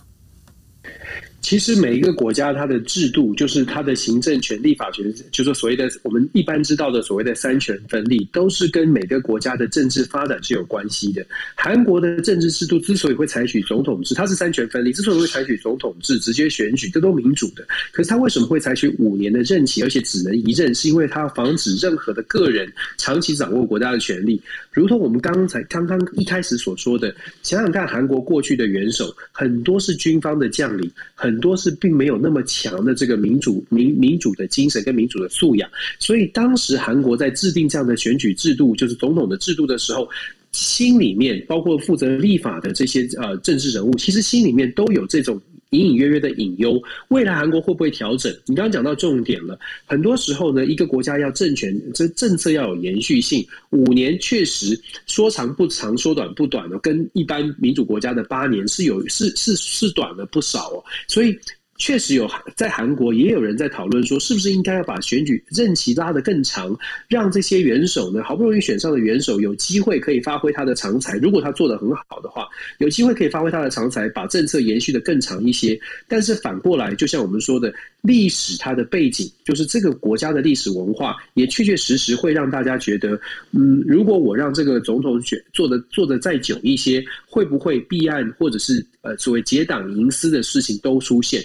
[1.43, 11.23] 其实每一个国家它的制度，就是它的行政权、立法权，就是所谓的我们一般知道的所谓的三权分立，都是跟每个国家的政治发展是有关系的。
[11.53, 17.67] 韩国的政治制度之所以会采取总统制，它是三权分立，之所以会采取总统制直接选举，这都民主的。
[17.91, 20.73] 可是它为什么会采取五年的任期，而且只能一任？
[20.73, 24.41] 是因为它防止任何的个人长期掌握国家的权力。
[24.71, 31.32] 如同我们刚才刚刚一开始所说的，想想看，韩国过去的元首很多是军方的将领，很。
[31.33, 35.67] 很多是并没有那么强的这个民主民民主的精神跟民主的素养，
[35.97, 40.07] 所以当时韩国在制定这样的选举制度，就是总统的制度的时候，
[40.51, 45.41] 心里面包括负责立法的这些呃政治人物，其实心里面都有这种。
[45.73, 48.31] 隐隐约约的隐忧，未来韩国会不会调整？
[48.45, 53.45] 你刚刚讲到重点了，很多时候呢，一个国家要政权，这政策要有延续性。
[53.71, 61.37] 五年确实说长不长，说短不短的，跟一般民主国家的八年是有是是是短了不少哦，所以。
[61.83, 66.73] 确实有在韩国也有人在讨论说，是不是应该要把选举任期拉得更长，
[67.09, 71.17] 让这些元首呢，好不容易选上的元首有机会可以发挥他的长才。
[71.17, 75.77] 如果他做得很好的话，有机会可以发挥他的长才，把政策延续得更长一些。
[76.07, 83.19] 但是反过来，就像我们说的，历史它的背景，就是这个国家的历史文化，也确确实实会让大家觉得，
[83.51, 91.43] 嗯，如果我让这个总统选做得做得再久一些，会不会弊案或者是呃所谓结党营私的事情都出现？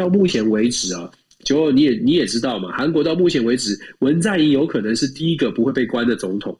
[0.00, 1.10] 到目前为止啊，
[1.44, 6.58] 九二你也你也知道嘛，韩国到目前为止，文在寅有可能是第一个不会被关的总统。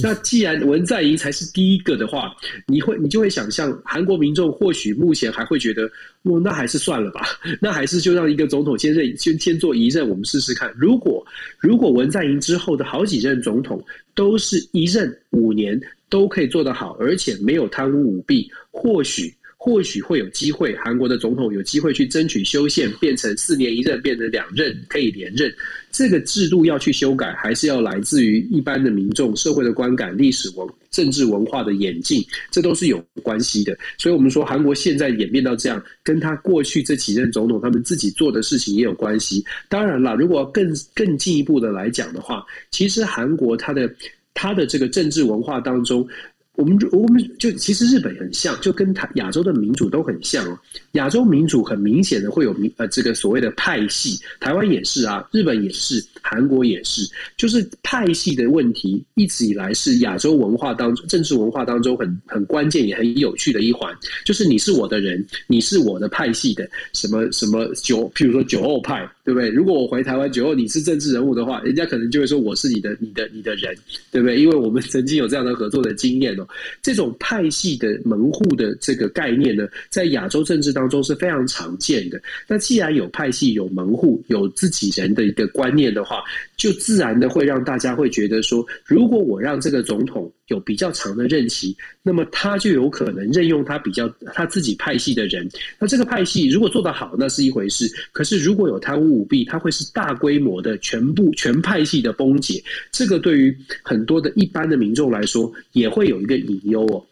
[0.00, 2.32] 那既然文在寅才是第一个的话，
[2.68, 5.82] 你会你就会想象，韩国民众或许目前还会觉得，
[6.22, 7.22] 哦，那还是算了吧，
[7.60, 10.72] 那还是就让一个总统先任，先先做一任，我们试试看。
[10.78, 11.26] 如果
[11.58, 19.34] 如果文在寅之后的好几任总统都是一任五年都可以做得好，而且没有贪污舞弊，或许。
[19.66, 25.52] 或许会有机会，韩国的总统有机会去争取修宪，变成四年一任，变成两任可以连任。
[25.90, 33.76] 这个制度要去修改，还是要来自于一般的民众、社会的观感、历史文、政治文化的演进，这都是有关系的。
[33.98, 39.44] 所以，我们说韩国现在演变到这样，跟他过去这几任总统他们自己做的事情也有关系。
[39.68, 43.92] 当然了，如果更更进一步的来讲的话，其实韩国它的
[44.32, 46.08] 它的这个政治文化当中。
[46.56, 50.58] 我们就我们就其实日本很像，就跟台亚洲的民主都很像哦。
[50.92, 69.50] 亚洲民主很明显的会有民呃这个所谓的派系，台湾也是啊，日本也是，韩国也是，就是派系的问题一直以来是亚洲文化当中政治文化当中很很关键也很有趣的一环，就是你是我的人，你是我的派系的什么什么九，譬如说九二派，对不对？
[69.50, 73.76] 如果我回台湾九二你是政治人物的话，人家可能就会说我是你的你的你的人，
[74.10, 74.40] 对不对？
[74.40, 76.45] 因为我们曾经有这样的合作的经验哦。
[76.82, 82.20] 这种派系的门户的这个概念呢，在亚洲政治当中是非常常见的。
[82.46, 86.22] 那既然有派系、有门户、有自己人的一个观念的话，
[86.56, 95.48] 就自然的会让大家会觉得说，如果我让这个总统有比较长的任期，那么他就有可能任用他比较他自己派系的人。
[95.78, 102.62] 那这个派系如果做得好，那是一回事；可是如果有贪污舞弊，他会是大规模的全部全派系的崩解。
[102.90, 107.04] 这个对于很多的一般的民众来说，也会有一个隐忧哦。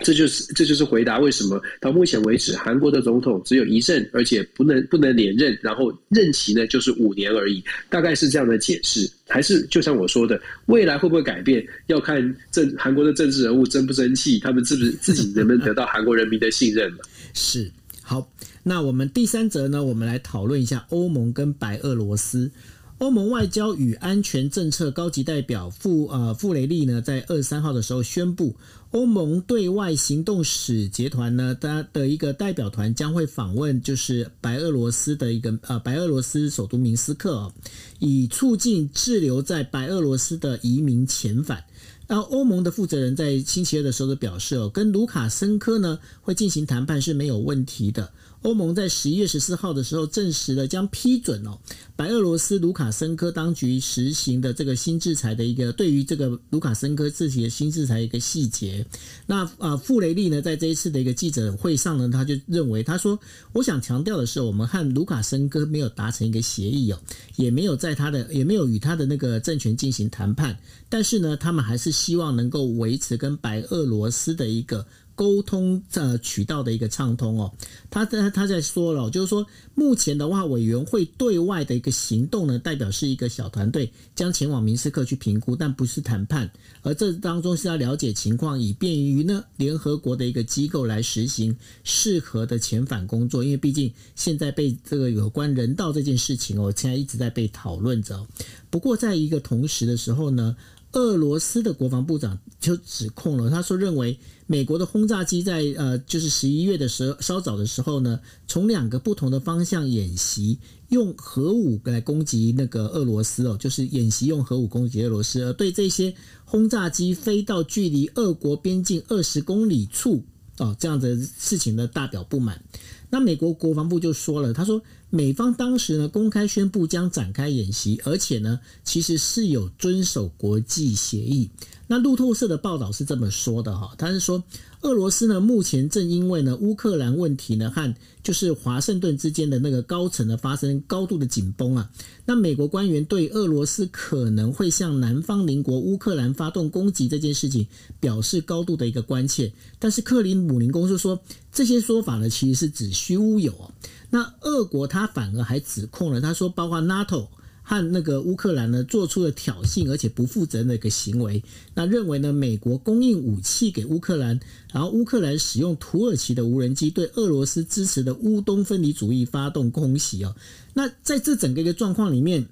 [0.00, 9.10] 这就是这就是回答为什么到目前为止韩国的总统只有一任，而且不能不能连任，然后任期呢就是五年而已，大概是这样的解释。
[9.26, 16.98] 还是就像我说的，未来会不会改变，要看政韩国的政治人物争不争气，他们自不是自己能不能得到韩国人民的信任了。
[17.32, 17.70] 是，
[18.02, 18.30] 好，
[18.62, 22.50] 那我们第三则呢，我们来讨论一下欧盟跟白俄罗斯。
[22.98, 28.56] 欧盟外交与安全政策高级代表傅呃傅雷利呢，在二十三号的时候宣布，
[28.92, 37.52] 欧盟对外行动使节团呢，它的一个代表团将会访问，就是白俄罗斯的一个呃白俄罗斯首都明斯克哦，
[37.98, 41.64] 以促进滞留在白俄罗斯的移民遣返。
[42.06, 48.10] 然后欧盟的负责人在星期二的时候就表示哦，跟卢卡申科呢会进行谈判是没有问题的。
[48.46, 51.58] 欧盟在十一月十四号的时候证实了将批准哦，
[51.96, 58.86] 白俄罗斯卢卡申科当局实行的这个新制裁的一个对于这个卢卡申科自己的新制裁一个细节。
[59.26, 63.18] 那啊，傅雷利呢在这一次的一个记者会上呢，他就认为他说，
[63.52, 67.00] 我想强调的是，我们和卢卡申科没有达成一个协议哦，
[67.34, 70.56] 也没有在他的也没有与他的那个政权进行谈判，
[70.88, 74.86] 但是呢，他们还是希望能够维持跟白俄罗斯的一个。
[75.16, 77.52] 沟通呃渠道的一个畅通哦，
[77.90, 86.48] 他在他在说了，就是说目前的话，委员会对外的一个行动呢，代表是一个小团队将前往明斯克去评估，但不是谈判，
[86.82, 98.26] 而这当中是要了解情况，以便于呢联合国的一个机构来实行适合的遣返工作，因为毕竟现在被这个有关人道这件事情哦，现在一直在被讨论着。
[98.68, 100.54] 不过在一个同时的时候呢。
[100.96, 116.14] 俄罗斯的国防部长就指控了，他说认为美国的轰炸机在呃，就是十一月的时候稍早的时候呢，从两个不同的方向演习，用核武来攻击那个俄罗斯哦，就是演习用核武攻击俄罗斯，而对这些
[116.46, 120.24] 轰炸机飞到距离俄国边境二十公里处
[120.56, 122.62] 哦，这样的事情呢，大表不满。
[123.10, 131.48] 那美国国防部就说了，他说美方当时呢公开宣布将展开演习，而且呢其实是有遵守国际协议。
[131.88, 134.42] 那路透社的报道是这么说的哈，他是说
[134.80, 141.88] 俄罗斯呢目前正因为呢乌克兰问题呢和就是华盛顿之间的那个高层呢发生高度的紧绷啊。
[142.24, 147.68] 那美国官员对俄罗斯可能会向南方邻国乌克兰发动攻击这件事情
[148.00, 151.20] 表示高度的一个关切，但是克里姆林宫就说
[151.52, 153.70] 这些说法呢其实是子虚乌有。
[154.16, 157.28] 那俄国他反而还指控了，他说包括 NATO。
[157.68, 161.42] 和那个乌克兰呢，做出了挑衅而且不负责任的一个行为。
[161.74, 164.38] 那认为呢，美国供应武器给乌克兰，
[164.72, 170.36] 然后乌克兰使用土耳其的无人机对俄罗斯支持的乌东分离主义发动空袭哦。
[170.74, 172.46] 那在这整个一个状况里面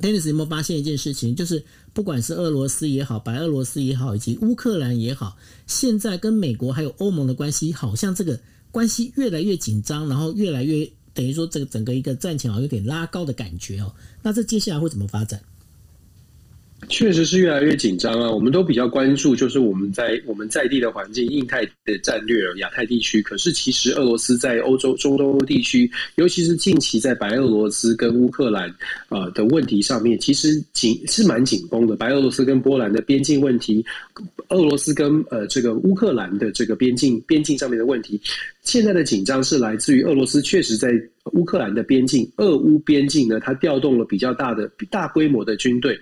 [0.00, 1.34] ，Dennis 有没有发现一件事情？
[1.34, 8.38] 就是不管是俄罗斯也好，白俄罗斯也好，以及乌克兰也好，现在跟美国还有欧盟的关系，好像这个
[8.74, 10.90] 关系越来越紧张，然后越来越。
[11.14, 13.94] 等于说，这个整个一个战前好像有点拉高的感觉哦。
[14.22, 15.40] 那这接下来会怎么发展？
[16.88, 18.30] 确实是越来越紧张啊！
[18.30, 23.22] 我们都比较关注，就是我们在我们在地的环境，印太的战略，亚太地区。
[23.22, 28.68] 可是其实俄罗斯在欧洲、中东地区，尤其是近期在白俄罗斯跟乌克兰
[29.08, 31.96] 啊的问题上面，其实紧是蛮紧绷的。
[31.96, 33.84] 白俄罗斯跟波兰的边境问题，
[34.48, 38.20] 俄罗斯跟呃这个乌克兰的这个边境边境上面的问题，
[38.62, 40.90] 现在的紧张是来自于俄罗斯确实在
[41.32, 45.98] 乌克兰的边境，俄乌边境呢，它调动了比较大的大规模的军队。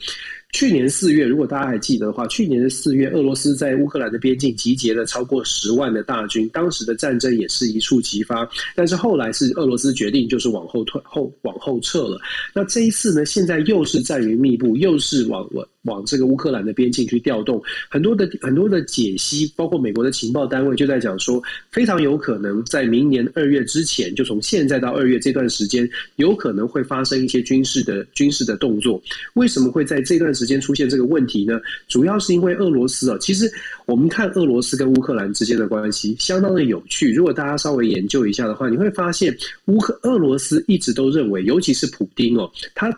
[0.52, 8.46] 去年四月，如果大家还记得的话，去年的四月，俄罗斯在乌克兰的边境集结了超过十万的大军，当时的战争也是一触即发。
[8.74, 12.20] 但是后来是俄罗斯决定就是往后退后往后撤了。
[12.54, 29.02] 那这一次呢，现在又是战云密布，又是往往往这个乌克兰的边境去调动，很多的很多的解析，包括美国的情报单位就在讲说，非常有可能在明年二月之前，就从现在到二月这段时间，有可能会发生一些军事的军事的动作。
[29.32, 30.41] 为什么会在这段时？
[30.42, 33.16] 时间出现这个问题呢，主要是因为俄罗斯啊。
[33.20, 33.48] 其实
[33.86, 37.12] 我们看俄罗斯跟乌克兰之间的关系相当的有趣。
[37.12, 39.32] 如果大家稍微研究一下的话，你会发现
[39.66, 42.92] 乌克俄罗斯一直都认为，尤其是普丁哦，他。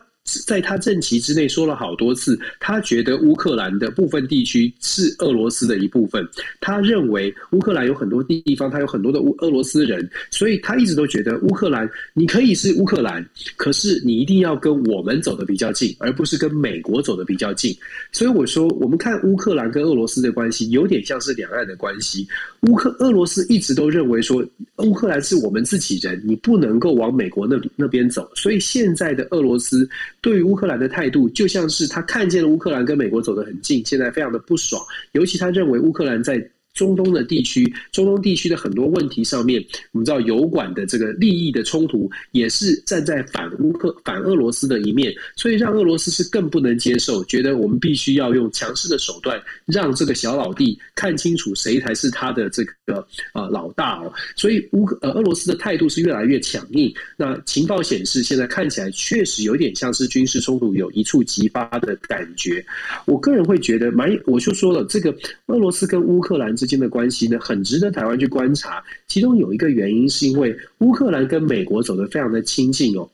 [0.46, 6.26] 在他任期之内说了好多次，他觉得乌克兰的部分地区是俄罗斯的一部分。
[6.60, 13.24] 他认为乌克兰有很多地方，他有很多的乌俄罗斯人，所以他一直都觉得乌克兰你可以是乌克兰，
[13.56, 17.76] 可是你一定要跟我们走得比较近，而不是跟美国走得比较近。
[18.10, 22.26] 所以我说，我们看乌克兰跟俄罗斯的关系，有点像是两岸的关系。
[22.62, 24.42] 乌克俄罗斯一直都认为说，
[24.78, 28.26] 乌克兰是我们自己人，你不能够往美国那那边走。
[28.34, 29.86] 所以现在的俄罗斯。
[30.24, 34.82] 对于乌克兰的态度，就像是他看见了乌克兰跟美国走得很近，现在非常的不爽。
[35.12, 36.42] 尤其他认为乌克兰在
[36.74, 54.12] 中东的地区，中东地区的很多问题上面，我们知道油管的这个利益的冲突，也是站在反乌克、反俄罗斯的一面，所以让俄罗斯是更不能接受，觉得我们必须要用强势的手段，让这个小老弟看清楚谁才是他的这个呃老大哦。
[54.34, 56.92] 所以乌克呃俄罗斯的态度是越来越强硬。
[57.16, 62.64] 那情报显示，现在看起来确实有点像是军事冲突有一触即发的感觉。
[63.04, 65.14] 我个人会觉得蛮，我就说了，这个
[65.46, 68.82] 俄罗斯跟乌克兰之间的关系呢，很值得台湾去观察。
[69.06, 73.06] 其中有一个原因，是因为乌克兰跟美国走得非常的亲近哦。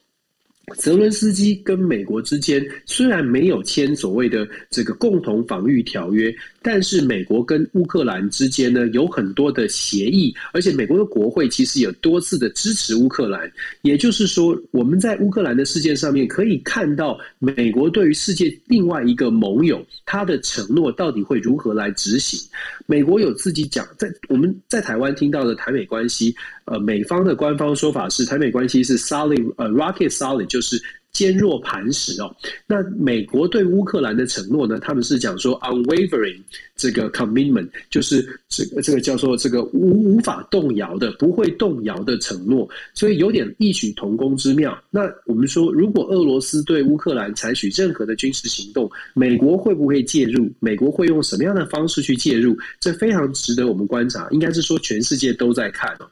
[0.77, 13.51] 泽伦斯基跟美国之间虽然没有签所谓的这个共同防御条约，但是美国跟乌克兰之间呢，有很多的协议，而且美国的国会其实有多次的支持乌克兰。
[13.83, 22.41] 也就是说，我们在乌克兰的事件上面可以看到，美国对于世界另外一个盟友他的承诺到底会如何来执行。
[22.87, 26.35] 美国有自己讲，在我们在台湾听到的台美关系。
[26.67, 30.81] 呃，美方的官方说法是台美关系是 solid，呃，rocket solid，就是
[31.13, 32.35] 坚若磐石哦。
[32.67, 34.79] 那美国对乌克兰的承诺呢？
[34.79, 36.41] 他们是讲说 unwavering
[36.77, 44.81] 这个 commitment，就是这个这个叫做这个无无法动摇的、不会动摇的承诺，所以有点异曲同工之妙。
[44.91, 50.51] 那我们说，如果俄罗斯对乌克兰采取任何的军事行动，美国会不会介入？
[50.61, 52.57] 美国会用什么样的方式去介入？
[52.79, 54.29] 这非常值得我们观察。
[54.31, 56.09] 应该是说，全世界都在看哦。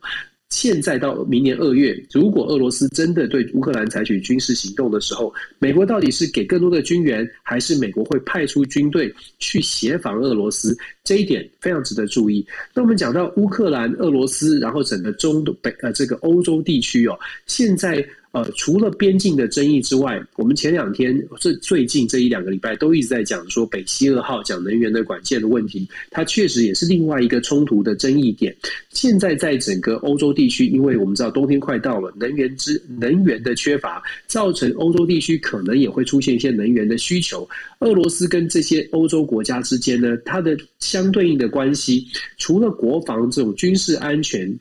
[0.51, 10.76] 现在到明年二月，如果俄罗斯真的对乌克兰采取军事行动的时候，美国到底是给更多的军援，还是美国会派出军队去协防俄罗斯？
[11.05, 12.46] 这一点非常值得注意。
[12.74, 18.05] 那我们讲到乌克兰、俄罗斯，然后整个中北呃这个欧洲地区哦，现在。
[18.39, 28.55] 呃，除了边境的争议之外，我们前两天最最近这一两个礼拜都一直在讲说北溪二号讲能源的管线的问题，它确实也是另外一个冲突的争议点。
[28.91, 37.49] 现在在整个欧洲地区，因为我们知道冬天快到了，能源之能源的缺乏，造成欧洲地区可能也会出现一些能源的需求。
[37.80, 44.57] 俄罗斯跟这些欧洲国家之间呢，它的相对应的关系，除了国防这种军事安全。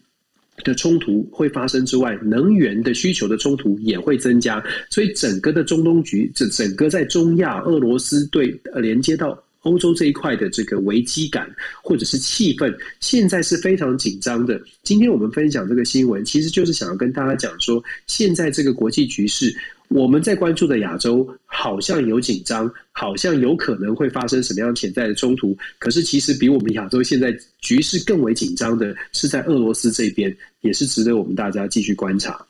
[0.64, 11.50] 的冲突会发生之外，能源的需求的冲突也会增加，所以整个的中东局，这整个在中亚，俄罗斯对连接到欧洲这一块的这个危机感
[11.84, 14.62] 或者是气氛，现在是非常紧张的。
[14.84, 19.56] 今天我们分享这个新闻，其实就是想要跟大家讲说，现在这个国际局势。
[19.90, 25.58] 我们在关注的亚洲好像有紧张，好像有可能会发生什么样潜在的冲突。
[25.80, 32.46] 可是其实比我们亚洲现在局势更为紧张的是在俄罗斯这边，也是值得我们大家继续观察。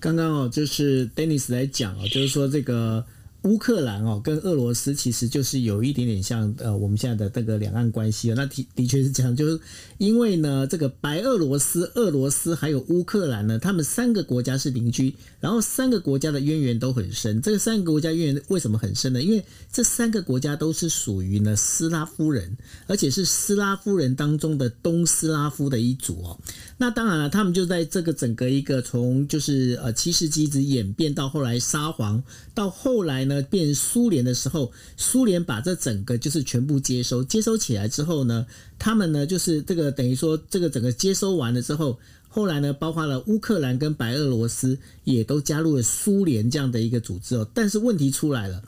[0.00, 3.04] 刚刚哦，就是 Dennis 来讲哦，就是说这个。
[3.42, 8.34] 乌克兰哦，跟俄罗斯其实就是有一点点像呃，我们现在的这个两岸关系哦。
[8.36, 9.60] 那的的确是这样，就是
[9.98, 17.42] 因为呢，这个白俄罗斯、俄罗斯还有乌克兰呢，他们三个国家是邻居，然后三个国家的渊源都很深。
[17.42, 19.20] 这三个国家渊源为什么很深呢？
[19.20, 26.38] 因为这三个国家都是属于呢斯拉夫人，而且是斯拉夫人当中的东斯拉夫的一组哦。
[26.78, 32.22] 那当然了，他们就在这个整个一个从就是呃七世纪一直演变到后来沙皇，
[32.54, 33.31] 到后来呢。
[33.32, 38.46] 呃，变苏联的时候，苏联把这整个就是全部接收，接收起来之后呢，
[38.78, 47.48] 他们呢就是这个等于说这个整个接收完了之后，后来呢，包括了乌克兰跟白俄罗斯也都加入了苏联这样的一个组织哦。
[47.54, 48.62] 但是问题出来了。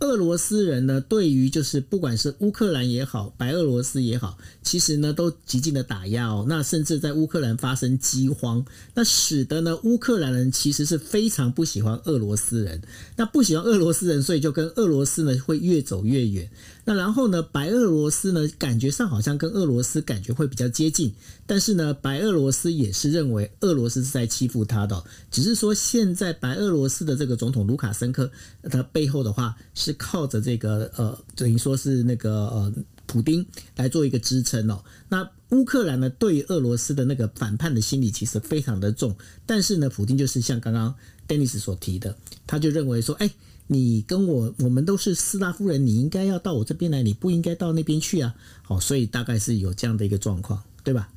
[0.00, 6.46] 俄罗斯人呢，对于就是不管是乌克兰也好，白俄罗斯也好，其实呢都极尽的打压哦。
[6.48, 12.80] 那甚至在乌克兰发生饥荒，那使得呢乌克兰人其实是非常不喜欢俄罗斯人。
[13.16, 16.48] 那不喜欢俄罗斯人，所以就跟俄罗斯呢会越走越远。
[16.88, 21.12] 那然后呢，白俄罗斯呢，感觉上好像跟俄罗斯感觉会比较接近，
[21.46, 28.30] 但是呢，白俄罗斯也是认为俄罗斯是在欺负他的，只是说现在白俄罗斯的这个总统卢卡申科，
[28.70, 32.72] 他背后的话是靠着这个呃，等于说是那个呃，
[33.04, 33.44] 普丁
[33.76, 34.82] 来做一个支撑哦。
[35.10, 39.14] 那乌克兰呢，对于俄罗斯的那个反叛的心理其实非常的重，
[39.44, 40.94] 但是呢，普丁就是像刚刚
[41.28, 42.16] Dennis 所提的，
[42.46, 43.30] 他就认为说，哎。
[43.68, 48.34] 你跟我，我们都是斯拉夫人，你应该要到我这边来，你不应该到那边去啊。
[48.62, 51.08] 好，所以大概是有这样的一个状况，对吧？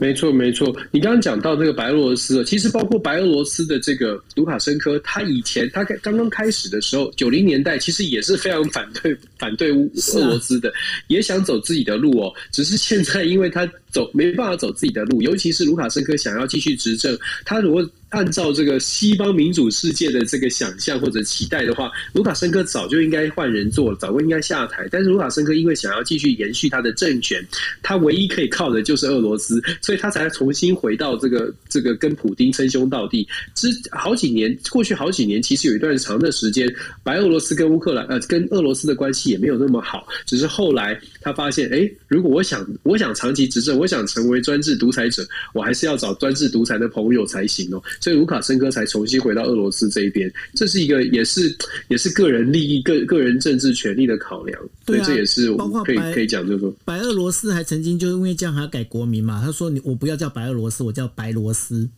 [0.00, 0.76] 没错，没错。
[0.90, 10.72] 你刚刚讲到这个白俄罗斯，其实包括白俄罗斯的这个卢卡申科，他以前他刚刚开始的时候，九零年代其实也是非常反对反对俄罗斯的，
[11.06, 12.32] 也想走自己的路哦。
[12.50, 15.20] 只是现在因为他走，没办法走自己的路。
[15.22, 24.88] 尤其是卢卡申科想要继续执政，他如果按照这个西方民主世界的这个想象或者期待的话，卢卡申科早就应该换人做了，早就应该下台。
[24.90, 27.46] 但是卢卡申科因为想要继续延续他的政权，
[27.82, 33.28] 他唯一可以靠的就是俄罗斯，所以他才重新回到这个这个跟普丁称兄道弟。
[33.54, 36.66] 之好几年过去好几年，其实有一段长的时间，
[37.02, 47.82] 白俄罗斯跟乌克兰呃跟俄罗斯的关系也没有那么好，只是后来他发现，哎，如果我想我想长期执政，我想成为专制独裁者，我还是要找专制独裁的朋友才行哦。
[48.00, 51.56] 所以卢卡申科才重新回到俄罗斯这一边，这是一个也是
[51.88, 54.60] 也是个人利益、个个人政治权利的考量。
[54.84, 55.54] 对、啊，这也是
[55.84, 59.40] 可以可以讲，就是说，白俄罗斯还曾经就因为这样还改国名嘛？
[59.44, 61.88] 他说：“你我不要叫白俄罗斯，我叫白罗斯。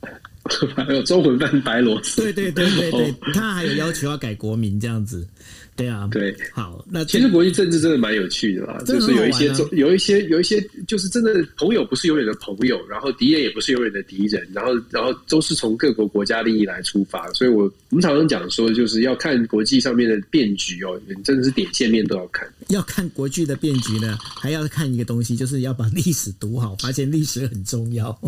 [0.74, 2.22] ”还有中文版白罗斯。
[2.22, 5.26] 对对对对对，他还有要求要改国名这样子。
[5.78, 28.20] 对啊，对，好，那其实国际政治真的蛮有趣的啦，就是有一些，有一些，有一些，就是真的朋友不是永远的朋友，然后敌人也不是永远的敌人，然后，然后都是从各国国家利益来出发，所以我我们常常讲说，就是要看国际上面的变局哦，你真的是点线面都要看，要看国际的变局呢，还要看一个东西，就是要把历史读好，发现历史很重要。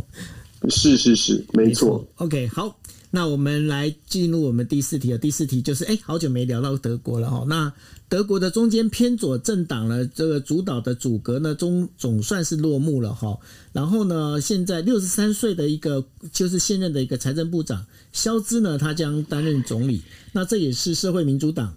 [0.68, 2.06] 是是是，没错。
[2.14, 2.78] OK，好。
[3.12, 5.18] 那我们来进入我们第四题啊。
[5.18, 7.44] 第四题就是，哎，好久没聊到德国了哈。
[7.48, 7.72] 那
[8.08, 13.36] 德国的中间偏左政党呢，这个主导的组阁呢，终总算是落幕了哈。
[13.72, 20.02] 然后呢，现在六十三岁的一个就是现任的一个财政部长肖兹呢，他将担任总理。
[20.32, 21.74] 那这也是社会民主党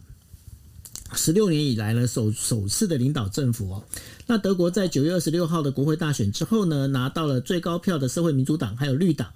[1.16, 3.84] 十六年以来呢首首次的领导政府哦。
[4.28, 9.28] 那德国在九月二十六号的国会大选之后呢，拿到了最高票的社会民主党还有绿党。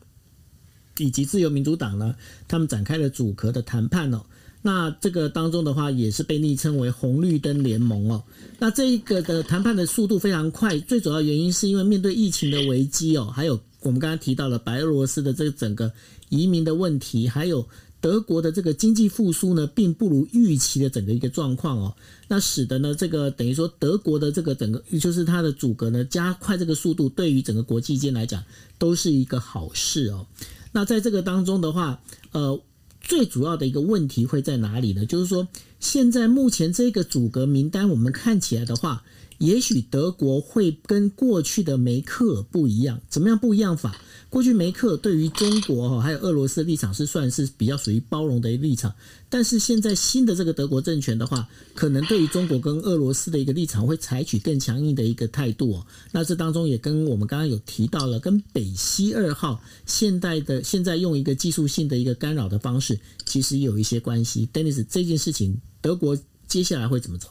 [0.99, 2.15] 以及自由民主党呢，
[2.47, 4.21] 他们展开了组阁的谈判哦。
[4.63, 8.23] 那这个当中的话，也是被昵称为“红绿灯联盟”哦。
[8.59, 15.93] 那这一个的谈判的速度非常快，最主要原因是因为面对疫情的危机哦，还有我们刚刚提到了白俄罗斯的这个整个
[16.29, 17.65] 移民的问题，还有
[18.01, 21.95] 德国的这个经济复苏呢，并不如预期的整个一个状况哦。
[22.27, 28.43] 那使得呢，这个等于说德国的这个整个就是它的组阁呢，加快这个速度，对于整个国际间来讲
[28.77, 30.25] 都是一个好事哦。
[30.71, 32.01] 那在这个当中的话，
[32.31, 32.61] 呃，
[33.01, 35.05] 最主要的一个问题会在哪里呢？
[35.05, 35.47] 就是说，
[35.79, 39.03] 现在目前这个组阁名单，我们看起来的话，
[39.37, 43.01] 也许德国会跟过去的梅克尔不一样。
[43.09, 43.95] 怎么样不一样法？
[44.29, 48.93] 过去梅克对于中国哈还有俄罗斯的立场是算是比较属于包容的一立场，
[49.29, 55.87] 但是现在新的这个德国政权的话，可能对于中国跟俄罗斯的一个立场会采取更强硬的一个态度哦。
[56.11, 64.49] 那这当中也跟我们刚刚有提到了，跟北溪二号现代的现在用一个技术性的一个干扰的方式，其实有一些关系。
[64.51, 66.17] Dennis，这件事情德国
[66.47, 67.29] 接下来会怎么走？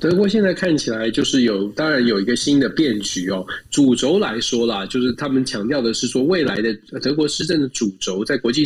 [0.00, 3.44] 德国现在看起来就是有，当然有一个新的变局哦。
[3.70, 6.72] 主轴来说啦，就是他们强调的是说，未来的
[7.02, 8.64] 德国施政的主轴在国际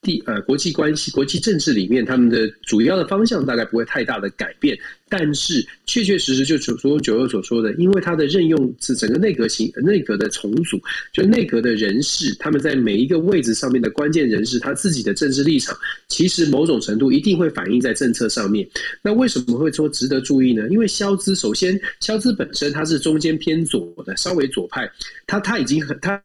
[0.00, 4.78] 地呃国际关系、国际政治里面，他们的主要的方向大概不会太大的改变。
[5.08, 10.80] 但是，确确实实就如同九二所说的，因为他的任用是整个内阁型内阁的重组，
[11.12, 15.76] 就内阁的人士，他们在每一个位置上面的关键人士，他自己的政治立场，
[16.06, 18.68] 其实某种程度一定会反映在政策上面。
[19.02, 20.68] 那为什么会说值得注意呢？
[20.68, 24.88] 因为肖兹首先，肖兹本身他是中间偏左的，稍微左派，
[25.26, 26.22] 他他已经很他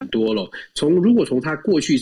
[0.00, 0.50] 很多了。
[0.74, 1.96] 从如果从他过去。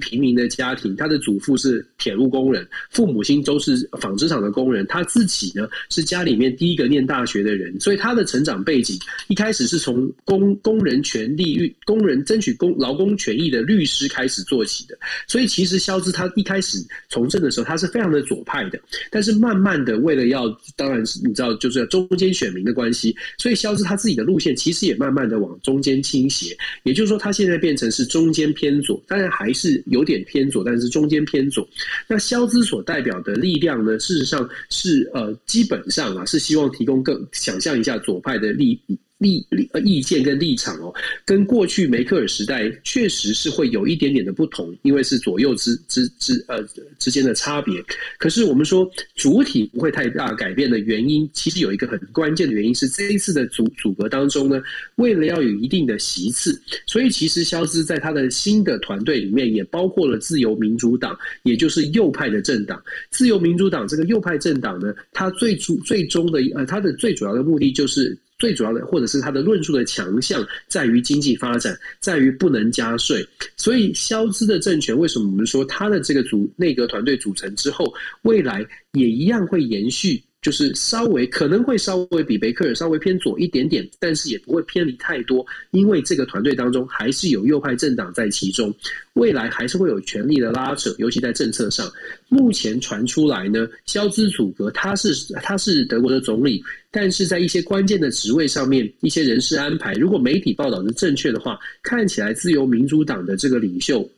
[0.00, 8.96] 平民的家庭，他的祖父是铁路工人，父母亲都是纺织厂的工人，他自己呢是家里面第一个念大学的人，所以他的成长背景
[9.28, 14.96] 一开始是从工工人权利、工人争取工劳工权益的律师开始做起的。
[15.26, 16.78] 所以其实肖兹他一开始
[17.08, 18.78] 从政的时候，他是非常的左派的，
[19.10, 29.69] 但是慢慢的为了要，当然是你知道，就是要中间选民的关系，所以肖兹他自己的路线其实也慢慢的往中间倾斜，也就是说他现在变成是中间偏左，当然还是。
[29.86, 31.68] 有点偏左，但是中间偏左。
[32.08, 33.98] 那肖兹所代表的力量呢？
[33.98, 38.80] 事实上是呃，基本上啊，是希望提供更想象一下左派的力
[39.20, 39.46] 立
[39.84, 40.92] 意见跟立场哦，
[41.26, 46.64] 跟过去梅克尔时代确实是会有一点点的不同，因为是左右之之之呃
[46.98, 47.84] 之间的差别。
[48.18, 54.62] 可是我们说主体不会太大改变的原因，其实有一个很关键的原因是这一次的组组合当中呢，
[54.96, 62.82] 为了要有一定的席次，所以其实肖兹在他的新的团队里面也包括了自由民主党，也就是右派的政党。
[63.10, 68.16] 自由民主党这个右派政党呢，它最主最终的呃，它的最主要的目的就是。
[68.40, 73.24] 最主要的，或者是他的论述的强项，在于经济发展，在于不能加税。
[73.56, 88.74] 所以，肖兹的政权为什么我们说他的这个组内阁团队组成之后，未来也一样会延续就是稍微可能会稍微比贝克尔稍微偏左一点点，但是也不会偏离太多，因为这个团队当中还是有右派政党在其中，
[89.14, 91.90] 未来还是会有权力的拉扯，尤其在政策上。
[92.28, 104.08] 目前传出来呢，肖兹祖格他是他是德国的总理，但是在一些关键的职位上面，一些人事安排，如果媒体报道是正确的话，看起来自由民主党的这个领袖。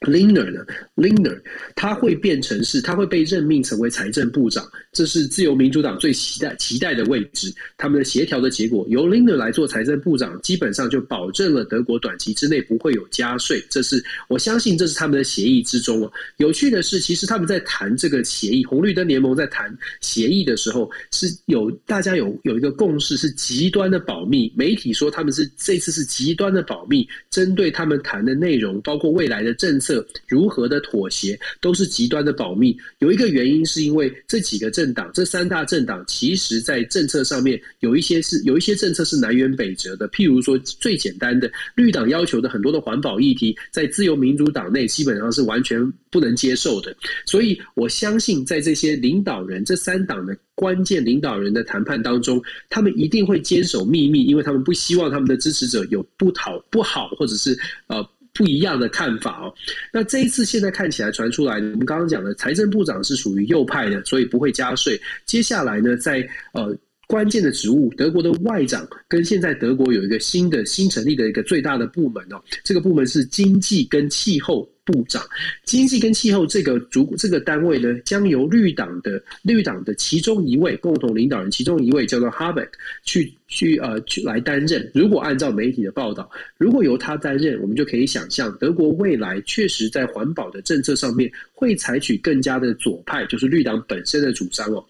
[0.00, 0.64] Linder 呢
[0.96, 1.36] ？Linder
[1.74, 7.52] 他会变成是，他会被任命成为财政部长，这是自由民主党最期待期待的位置。
[7.76, 13.60] 他们的协调的结果，由 Lindner 来做财政部长，基本上就保证了德国短期之内不会有加税。
[13.68, 16.12] 这是我相信，这是他们的协议之中哦。
[16.36, 24.52] 有趣的是，其实他们在谈这个协议，红绿灯联盟在谈协议的时候，是有大家有有一个共识，是极端的保密。
[24.56, 29.87] 媒体说他们是这次是极端的保密，针对他们谈的内容，包括未来的政策。
[30.26, 32.76] 如何的妥协都是极端的保密。
[32.98, 40.08] 有一个原因是因为这几个政党，这三大政党，其实在政策上面有一些是有一些政策是南辕北辙的。
[40.08, 46.94] 譬如说最简单的，绿党要求的很多的环保议题，在自由民主党内基本上是完全不能接受的。
[47.26, 58.06] 所以我相信，在这些领导人这三党的关键领导人的谈判当中，他们一定会坚守秘密，因为他们不希望他们的支持者有不讨不好或者是呃。
[58.38, 59.52] 不一样的看法哦。
[59.92, 64.98] 那这一次现在看起来传出来，我们刚刚讲的财政部长是属于右派的，所以不会加税。
[65.26, 66.72] 接下来呢，在呃
[67.08, 74.70] 关键的职务，德国的外长跟现在德国有一个新的新成立的一个最大的部门哦，这个部门是经济跟气候。
[74.88, 75.22] 部长，
[75.64, 82.70] 经济跟气候这个主这个单位呢，将由绿党的绿党的其中一位共同领导人，其中一位叫做 Habeck
[83.04, 84.90] 去去呃去来担任。
[84.94, 94.82] 如果按照媒体的报道，如果由他担任，我们就可以想象，德国未来确实在环保的政策上面会采取更加的左派，就是绿党本身的主张哦。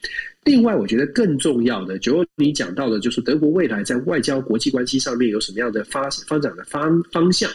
[0.45, 7.51] 另外，我觉得更重要的，就你讲到的，就是德国未来在外交国际关系上面有什么样的发发展的方方向。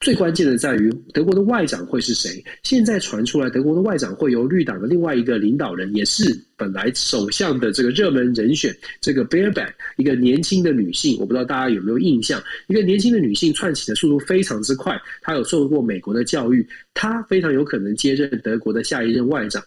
[0.00, 2.42] 最关键的在于德国的外长会是谁？
[2.62, 12.42] 现在传出来，德国的外长会由绿党的另外一个领导人，也是本来首相的这个热门人选，这个 Baerbock，一个年轻的女性，我不知道大家有没有印象？
[12.68, 19.62] 一个年轻的女性窜起的速度非常之快，她有受过美国的教育，她非常有可能接任德国的下一任外长。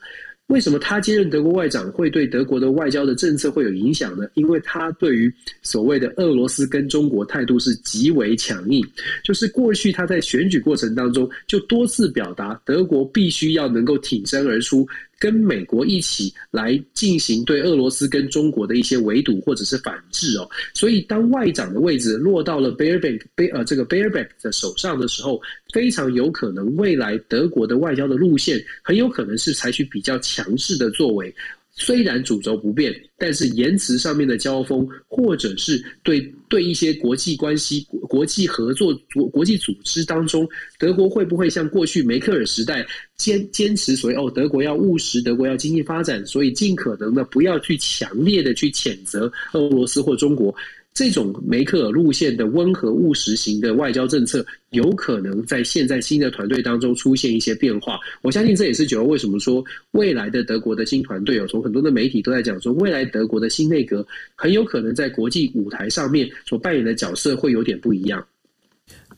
[0.48, 4.28] 为什么他接任德国外长会对德国的外交的政策会有影响呢？
[4.34, 8.86] 因为他对于所谓的俄罗斯跟中国态度是极为强硬，
[9.24, 14.86] 就是过去他在选举过程当中就多次表达，德国必须要能够挺身而出。
[15.24, 23.22] 跟美国一起来进行对俄罗斯跟中国的一些围堵或者是反制哦，所以当外长的位置落到了 Baerbock
[23.54, 31.34] 呃这个 Baerbock 的手上的时候，非常有可能未来德国的外交的路线很有可能是采取比较强势的作为。
[31.76, 40.48] 虽然主轴不变，但是言辞上面的交锋，或者是对对一些国际关系、国际合作、国国际组织当中，
[40.78, 42.86] 德国会不会像过去梅克尔时代
[43.24, 50.54] 坚坚持所谓哦，德国要务实，德国要经济发展，所以尽可能的不要去强烈的去谴责俄罗斯或中国。
[50.94, 57.98] 这种梅克尔路线的温和务实型的外交政策，有可能在现在新的团队当中出现一些变化。
[58.22, 64.06] 我相信这也是九欧为什么说未来的德国的新团队有从很多的媒体都在讲说，未来德国的新内阁
[64.36, 68.24] 很有可能在国际舞台上面所扮演的角色会有点不一样。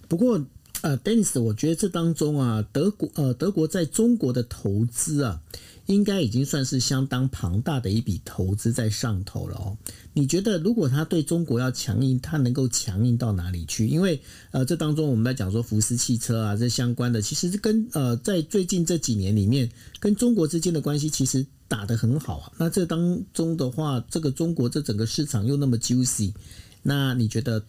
[0.08, 0.40] 不过，
[0.86, 5.42] 呃，Dennis，我觉得这当中啊，德国呃，德国在中国的投资啊。
[5.88, 9.78] 应该已经算是相当庞大的一笔投资在上头了哦。
[10.14, 13.86] 你觉得如果他对中国要强硬，他能够强硬到哪里去？
[13.86, 14.20] 因为
[14.50, 19.70] 呃，这当中我们在讲说福斯汽车啊这相关的，其实跟呃在最近这几年里面，
[20.00, 22.52] 跟中国之间的关系其实打得很好啊。
[22.58, 26.34] 那这当中的话，这个中国这整个市场又那么 juicy，
[26.82, 27.64] 那你觉得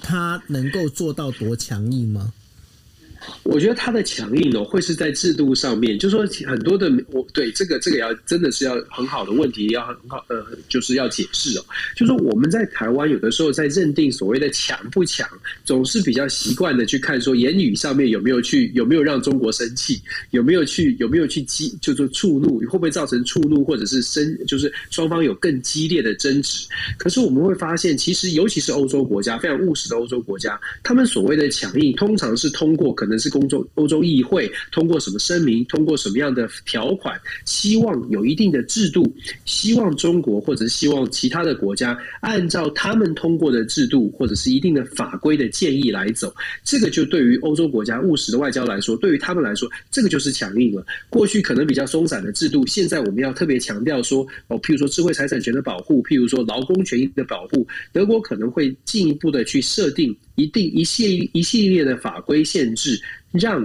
[0.00, 2.32] 他能够做到多强硬吗？
[3.42, 11.64] 我觉得他的强硬哦，会是在制度上面，就说很多的，我对这个这个要真的是要很好的问题，要很好呃，就是要解释哦。
[11.96, 15.28] 就是说我们在台湾有的时候在认定所谓的强不强，
[15.64, 20.00] 总是比较习惯的去看说言语上面有没有去有没有让中国生气，
[20.30, 26.66] 有没有去有没有去激，就是触怒，会不会造成触怒，或者是生，就是双方有更激烈的争执。
[26.96, 33.18] 可是我们会发现，其实尤其是欧洲国家非常务实的欧洲国家，他们所谓的强硬，通常是通过可能。
[33.18, 39.02] 能是公众欧洲议会通过什么声明，通过什么样的条款，希望有一定的制度，
[39.46, 46.30] 希望中国或者希望其他的国家按照他们通过的制度或者是一定的法规的建议来走。
[46.62, 50.84] 这个就对于欧洲国家务实的外交来说，对于他们来说，这个就是强硬了。
[51.08, 62.98] 过去可能比较松散的制度，现在我们要特别强调说，哦，譬如说智慧财产权的保护，譬如说劳工权益的保护，德国可能会进一步的去设定一定一系一系列的法规限制。
[63.32, 63.64] 让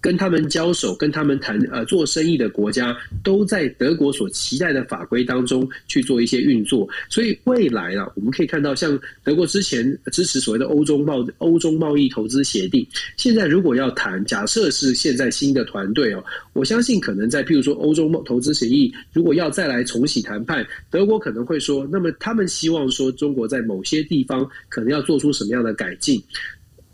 [0.00, 6.88] 跟他们交手、跟他们谈呃做生意的国家，都在德国所期待的法规当中去做一些运作。
[7.08, 12.86] 所以未来啊，我们可以看到，像德国之前支持所谓的欧洲贸欧洲贸易投资协定，
[13.16, 26.20] 现在如果要谈，假设是现在新的团队哦，我相信可能在譬如说欧洲贸投资协议，如果要再来重启谈判，德国可能会说，那么他们希望说中国在某些地方可能要做出什么样的改进。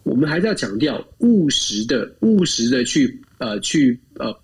[0.03, 4.35] 我们还是要强调务实的、务实的去呃去呃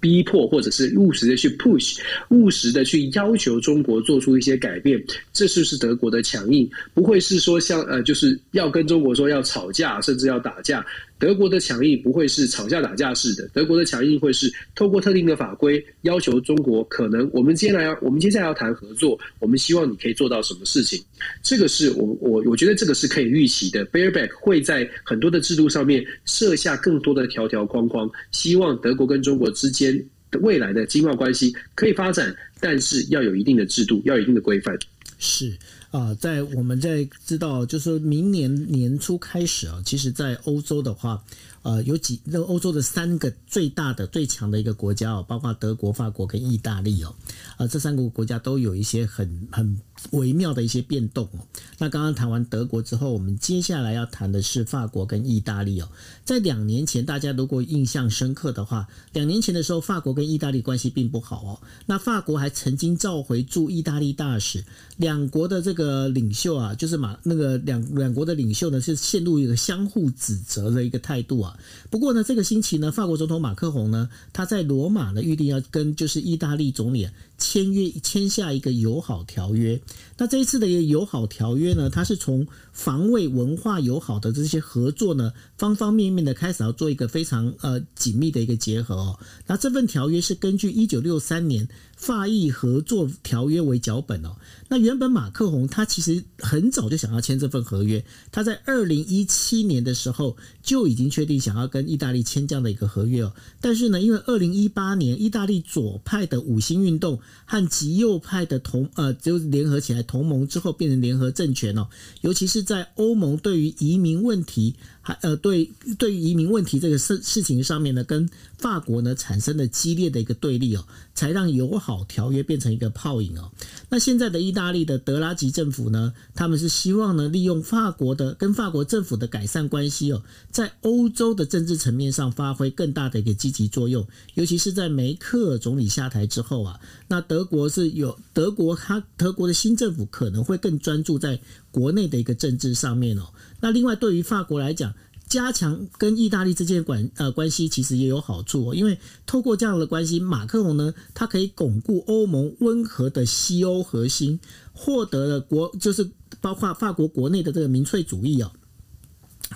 [0.00, 1.98] 逼迫，或者是务实的去 push，
[2.30, 5.00] 务实的去要求中国做出一些改变。
[5.32, 6.68] 这是不是德国的强硬？
[6.92, 10.84] 不会是说像呃就是要跟中国说要吵架，甚至要打架。
[11.22, 21.00] 德国的强硬不会是吵架打架式的，德国的强硬会是透过特定的法规要求中国，可能我们接下来要我们接下来要谈合作，我们希望你可以做到什么事情？
[21.40, 23.86] 这个是我我我觉得这个是可以预期的。
[23.86, 29.96] Baerbock 会在很多的制度上面设下更多的条条框框，希望德国跟中国之间
[30.32, 34.76] 的未来的经贸关系可以发展，但是要有一定的制度，要有一定的规范。
[35.20, 35.52] 是。
[35.92, 41.22] 啊，在我们在知道，就是明年年初开始啊，其实，在欧洲的话，
[41.60, 47.14] 呃，有几那欧洲的三个最大的、最强的一个国家哦，包括德国、法国跟意大利哦，
[47.58, 49.78] 啊，这三个国家都有一些很很
[50.10, 51.46] 微妙的一些变动哦。
[51.78, 55.88] 那刚刚谈完德国之后，我们接下来要谈的是法国跟意大利哦。
[56.24, 61.60] 在两年前，大家如果印象深刻的话，两年前的时候，法国跟意大利关系并不好哦。
[61.86, 64.64] 那法国还曾经召回驻意大利大使，
[64.96, 66.02] 两国的这个。
[66.12, 71.58] 领袖啊，就是马那个两两国的领袖呢，是陷入一个相互指责的一个态度啊。
[71.90, 77.08] 不过呢，这个星期呢，法国总统马克宏呢，他在罗马呢预定要跟就是意大利总理
[77.42, 79.80] 签约签下一个友好条约。
[80.22, 89.18] 那这一次的一个友好条约呢，它是从防卫、文化友好的这些合作呢，方方面面的开始要做一个非常呃紧密的一个结合哦。
[89.48, 91.66] 那这份条约是根据一九六三年
[91.96, 94.36] 法意合作条约为脚本哦。
[94.68, 103.32] 那原本马克宏他其实很早就想要签这份合约，他在二零一七年的时候就已经确定想要跟意大利签这样的一个合约哦。
[103.60, 111.88] 但是呢，因为二零一八年意大利左派的五星运动和极右派的同呃就联合起来同盟之后变成联合政权哦，
[112.20, 114.74] 尤其是在欧盟对于移民问题。
[115.04, 123.50] 还呃，对，对移民问题这个事事情上面呢，跟法国呢产生了激烈的一个对立哦，才让友好条约变成一个泡影哦。
[123.88, 130.22] 那现在的意大利的德拉吉政府呢，他们是希望呢利用法国的跟法国政府的改善关系哦，
[130.52, 136.78] 在欧洲的政治层面上发挥更大的一个积极作用，尤其是在梅克尔总理下台之后啊，
[137.08, 141.40] 那德国是有德国他德国的新政府可能会更专注在
[141.72, 143.26] 国内的一个政治上面哦。
[143.62, 144.92] 那另外，对于法国来讲，
[145.28, 148.74] 加强跟意大利之间的关呃关系，其实也有好处哦。
[148.74, 154.40] 因为透过这样的关系，马克龙呢，他可以巩固欧盟温和的西欧核心，
[154.72, 156.10] 获得了国就是
[156.40, 158.50] 包括法国国内的这个民粹主义哦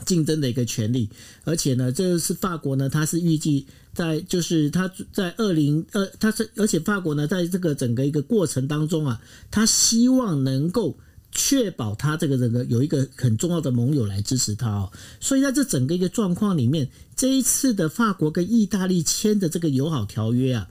[0.04, 1.10] 竞争的一个权利。
[1.42, 10.96] 而且呢，这是法国呢，他是预计在就是他在二零二，他是而且法国呢，在这个整个一个过程当中啊，他希望能够。
[11.32, 20.68] 确保他这个这个有一个很重要的盟友来支持他哦，所以在这整个一个状况里面，这一次的法国跟意大利签的这个友好条约啊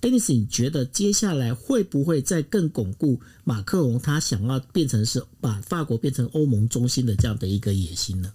[0.00, 8.32] ，Dennis，你觉得接下来会不会再更巩固马克龙他想要变成是把法国变成欧盟中心的这样的一个野心呢？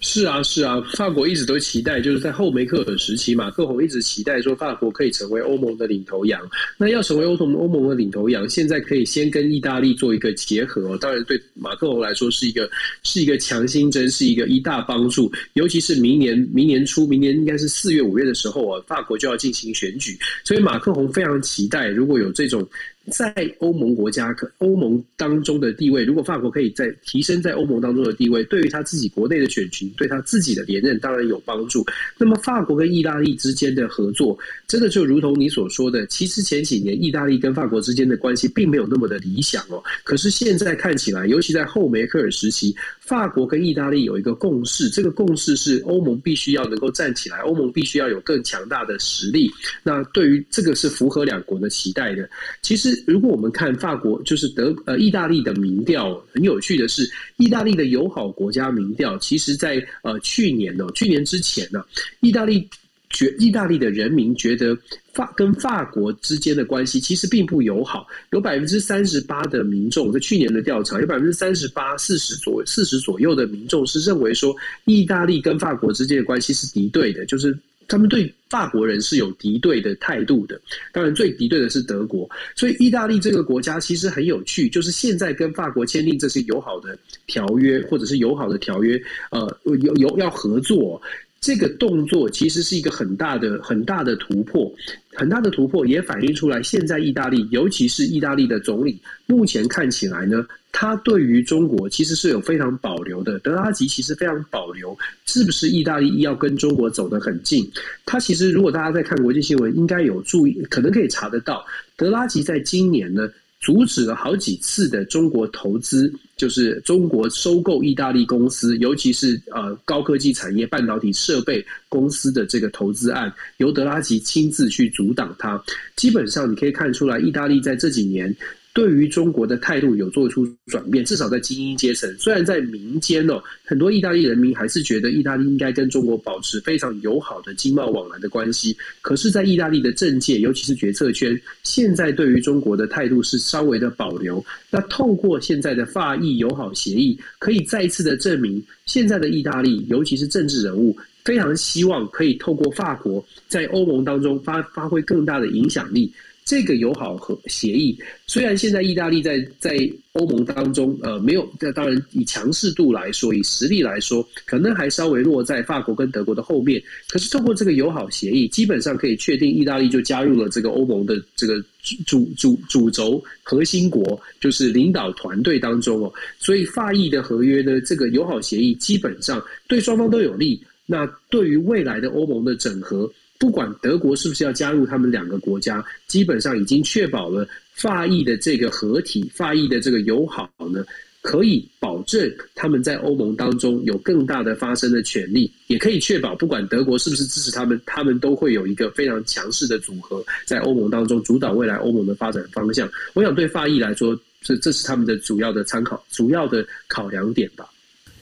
[0.00, 6.40] 是啊，是啊，法国一直都期待，就是在后梅克尔时期，马克宏一直期待说法国可以成为欧盟的领头羊。
[6.76, 12.70] 那要成为欧盟欧盟的领头羊，现在可以先跟意大利做一个结合，当然对马克宏来说是一个
[13.02, 15.30] 是一个强心针，是一个一大帮助。
[15.54, 22.66] 尤其是明年明年初，明年应该是四月五月的时候啊，法国就要进行选举，所以马克宏非常期待，如果有这种。
[23.10, 31.84] 在欧盟国家、欧盟当中的地位，如果法国可以在提升在欧盟当中的地位，对于他自己国内的选群，对他自己的连任当然有帮助。
[32.16, 39.82] 那么，法国跟意大利之间的合作，真的就如同你所说的，其实前几年意大利跟法国之间的关系并没有那么的理想哦。
[40.04, 49.50] 可是现在看起来，尤其在后梅克尔时期，法国跟意大利有一个共识，这个共识是欧盟必须要能够站起来，欧盟必须要有更强大的实力。
[49.82, 52.28] 那对于这个是符合两国的期待的。
[52.62, 61.84] 其实，如果我们看法国，就是德呃意大利的民调，很有趣的是，意大利的友好国家民调，其实在呃去年呢，去年之前呢，
[62.20, 62.68] 意大利
[63.10, 64.76] 觉意大利的人民觉得
[65.14, 77.58] 法跟法国之间的关系其实并不友好，有百分之三十八的民众在去年的调查，有百分之三十八四十左四十左右的民众是认为说，意大利跟法国之间的关系是敌对的，就是。
[77.88, 80.60] 他们对法国人是有敌对的态度的，
[80.92, 82.28] 当然最敌对的是德国。
[82.54, 91.00] 所以意大利这个国家其实很有趣，就是现在跟法国签订这些友好的条约，或者是友好的条约，呃，有有要合作，
[91.40, 94.72] 这个动作其实是一个很大的很大的突破，
[95.14, 100.46] 很大的突破也反映出来，现在意大利，尤其是意大利的总理，目前看起来呢。
[100.70, 107.68] 他对于中国其实是有非常保留的，德拉吉其实非常保留，是不是意大利要跟中国走得很近？
[108.04, 111.64] 他其实如果大家在看国际新闻，应该有注意，可能可以查得到，
[111.96, 113.28] 德拉吉在今年呢
[113.60, 125.62] 阻止了好几次的中国投资，就是中国收购意大利公司，尤其是呃高科技产业、半导体设备公司的这个投资案，由德拉吉亲自去阻挡它。
[125.96, 128.34] 基本上你可以看出来，意大利在这几年。
[128.78, 132.08] 对于中国的态度有做出转变，至少在精英阶层。
[132.16, 138.76] 虽然在民间哦，很多意大利人民还是觉得意大利应该跟中国保持非常友好的经贸往来的关系。
[139.00, 144.44] 可是，在意大利的政界，尤其是决策圈，现在对于中国的态度是稍微的保留。
[144.70, 156.12] 那透过现在的法意友好协议，可以再次的证明，现在的意大利，尤其是政治人物，非常希望可以透过法国在欧盟当中发发挥更大的影响力。
[156.48, 157.94] 这个友好和协议，
[158.26, 159.78] 虽然现在意大利在在
[160.12, 166.82] 欧盟当中，呃，没有，这当然以强势度来说，以实力来说，可能还稍微落在法国跟德国的后面。
[167.10, 171.62] 可是，透过这个友好协议，基本上可以确定，意大利就加入了这个欧盟的这个
[172.06, 176.10] 主主主轴核心国，就是领导团队当中哦。
[176.38, 180.58] 所以，法意的合约呢，这个友好协议基本上对双方都有利。
[180.86, 183.12] 那对于未来的欧盟的整合。
[183.38, 190.84] 不管德国是不是要加入他们两个国家，基本上已经确保了法意的这个合体，法意的这个友好呢，
[191.22, 202.90] 可以保证他们在欧盟当中有更大的发声的权利，也可以确保不管德国是不是支持他们，他们都会有一个非常强势的组合，在欧盟当中主导未来欧盟的发展方向。
[203.14, 207.68] 我想对法意来说，这这是他们的主要的参考、主要的考量点吧。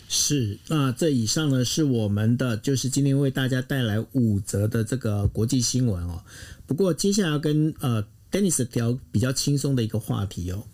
[0.08, 6.22] 是，那这以上呢是我们的，就是今天为大家带来五则的这个国际新闻哦。
[6.66, 10.64] 不过接下来要跟呃 Dennis 聊比较轻松的一个话题哦。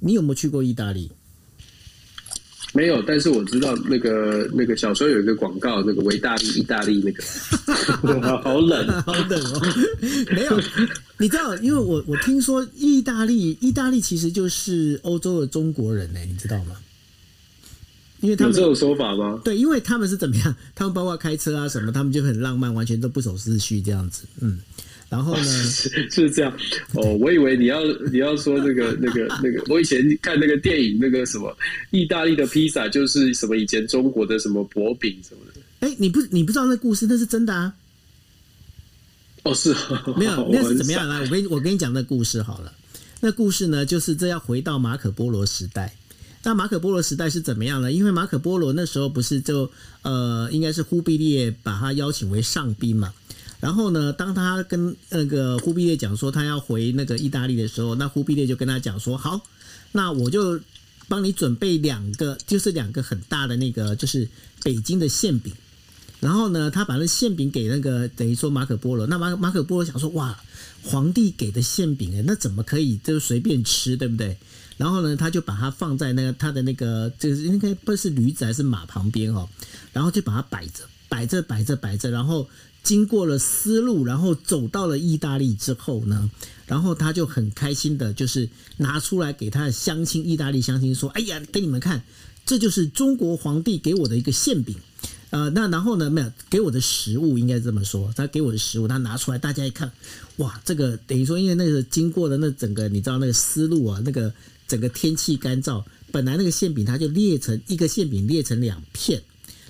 [0.00, 1.10] 你有没有去过意大利？
[2.74, 7.22] 没有，但是我知道那个那个小时候有一个广告，那个维大利意大利那个，
[8.42, 9.60] 好冷，好冷哦。
[10.32, 10.60] 没有，
[11.18, 16.76] 你知道，因为我我听说意大利，意大利其实就是欧洲的中国人呢，你知道吗？
[18.22, 19.38] 因为他们有这种说法吗？
[19.44, 20.56] 对，因为他们是怎么样？
[20.74, 24.24] 他们包括开车啊什么，他们就很浪漫，完全都不守秩序这样子。
[24.40, 24.58] 嗯，
[25.08, 26.56] 然后呢， 是，是这样。
[26.94, 31.54] 哦，我以为你要你要说那个 那个那个，我以前看那个电影，那个什么
[31.90, 35.60] 意大利的披萨就是什么以前中国的什么薄饼什么的。
[35.80, 37.74] 哎，你不你不知道那故事，那是真的啊。
[39.42, 39.74] 哦，是
[40.16, 41.20] 没有，那是怎么样啊？
[41.20, 42.72] 我跟我跟你讲那故事好了。
[43.20, 45.92] 那故事呢，就是这要回到马可波罗时代。
[46.44, 47.92] 那马可波罗时代是怎么样呢？
[47.92, 49.70] 因为马可波罗那时候不是就
[50.02, 53.12] 呃，应该是忽必烈把他邀请为上宾嘛。
[53.60, 59.40] 然后呢，当他跟那个忽必烈讲说他要回那个意大利的时候，那忽必烈就跟他讲说：“好，
[59.92, 60.58] 那我就
[61.06, 64.28] 帮你准备两个，就是两个很大的那个，就是
[64.64, 65.52] 北京的馅饼。”
[66.22, 69.08] 然后呢，他把那馅饼给那个等于说马可波罗。
[69.08, 70.38] 那马马可波罗想说：“哇，
[70.84, 74.38] 皇帝给的馅饼哎，那怎么可以就随便吃，对不对？”
[74.78, 79.48] 然后呢，他就把它放在那个他的那个，就是应该不是驴子还是马旁边哦，
[79.92, 82.48] 然后就把它摆着，摆着，摆着，摆着，然后
[82.84, 86.30] 经过了丝路，然后走到了意大利之后呢，
[86.66, 92.04] 然后他就很开心的，就是拿出来给他的乡亲，意大利乡亲说：“哎呀，给你们看，
[92.46, 94.76] 这就是中国皇帝给我的一个馅饼。”
[95.32, 99.90] 呃，那然后呢，没有给我的食物，应该这么说，他给我的食物，他拿出来，大家一看，
[100.36, 104.30] 哇，这个等于说，因为那个经过的那整个，你知道那个思路啊，那个
[104.68, 109.22] 整个天气干燥，本来那个馅饼它就裂成一个馅饼裂成两片，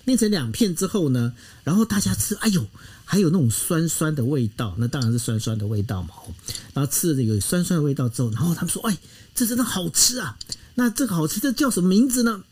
[0.04, 1.32] 裂成两片之后呢，
[1.62, 2.66] 然后大家吃，哎呦，
[3.04, 6.10] 还有那种酸酸的味道，那当然是酸酸的味道嘛。
[6.74, 8.98] 然后吃了这个酸酸的味道之后，然后他们说，哎，
[9.32, 10.36] 这真的好吃啊。
[10.74, 12.42] 那这个好吃，这叫什么名字呢？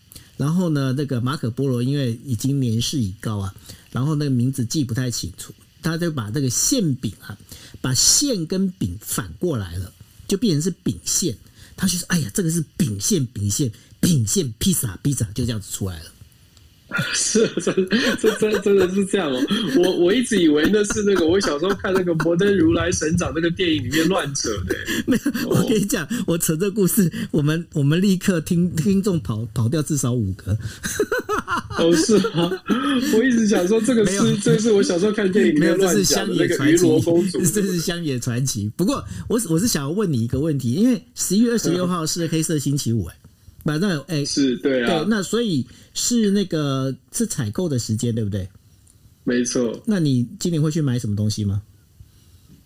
[0.40, 3.54] 然后呢，那个马可波罗因为已经年事已高啊，
[3.92, 7.36] 然后那个名字记不太清楚，他就把这个馅饼啊，
[7.82, 9.92] 把馅跟饼反过来了，
[10.26, 11.36] 就变成是饼馅。
[11.76, 13.70] 他就说：“哎呀，这个是饼馅，饼馅，
[14.00, 16.10] 饼馅，披萨，披萨，就这样子出来了。”
[17.14, 17.74] 是，真
[18.20, 19.40] 这真真的是这样哦！
[19.78, 24.74] 我我一直以为那是那个我小时候看那个摩登如来神掌那个电影里面乱扯的。
[25.06, 30.56] 没有，我跟你讲，我扯这故事，我们我们立刻听听众跑跑掉至少五个。
[31.78, 32.50] 哦，是啊？
[33.14, 38.70] 我一直想说这个是这是我小时候看电影里面乱讲的那个云罗公主，这是乡野传奇。
[38.76, 43.14] 不过我我是想要问你一个问题，因为十一月二十六号是黑色星期五，哎。
[43.62, 48.48] 反正哎，是对啊，对，那所以是那个是采购的时间，对不对？
[49.24, 49.80] 没错。
[49.84, 51.62] 那你今年会去买什么东西吗？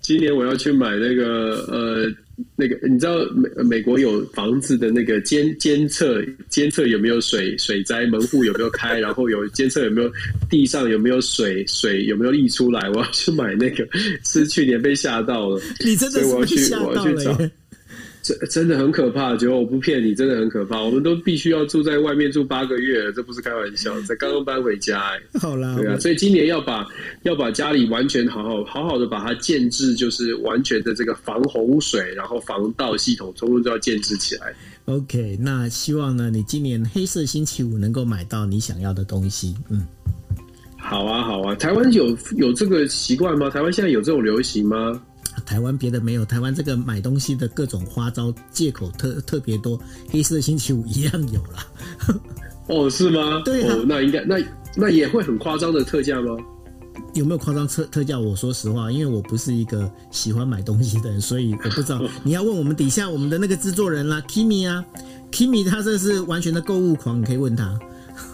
[0.00, 2.14] 今年我要去买那个呃，
[2.56, 10.12] 那个你知道美美国有房子的那个监监测监测有没有水水灾，门户有没有开，然后有监测有没有
[10.50, 13.88] 地上有没有水水有没有溢出来，我要去买那个，
[14.22, 17.50] 是去年被吓到了，你真的是被吓到了，我要去找。
[18.24, 20.80] 真真的很可怕，觉得我不骗你，真的很可怕。
[20.80, 24.00] 我们都必须要住在外面住八个月，这不是开玩笑。
[24.00, 26.86] 才刚刚搬回家，哎，好啦，对啊，所以今年要把
[27.24, 34.54] 要把家里完全好好好好的把它建制，就是完全的这个防洪水，然后防盗系统，通通都要建置起来。
[34.86, 39.54] OK，那希望呢，你今年黑色星期五能够买到你想要的东西。
[39.68, 39.86] 嗯，
[40.78, 41.54] 好啊，好啊。
[41.56, 43.50] 台湾有有这个习惯吗？
[43.50, 44.98] 台湾现在有这种流行吗？
[45.44, 49.80] 台湾别的没有，台湾这个买东西的各种花招借口特特别多，
[50.10, 51.66] 黑色星期五一样有啦。
[52.68, 53.42] 哦，是吗？
[53.44, 54.36] 对啊，哦、那应该那
[54.74, 56.36] 那也会很夸张的特价吗？
[57.12, 58.18] 有没有夸张特特价？
[58.18, 62.02] 我说实话，因为我不是一个喜欢买东西的人，所以我不知道。
[62.22, 64.84] 你要问我们底下我们的那个制作人啦，Kimi 啊
[65.30, 67.78] ，Kimi 他这是完全的购物狂，你可以问他。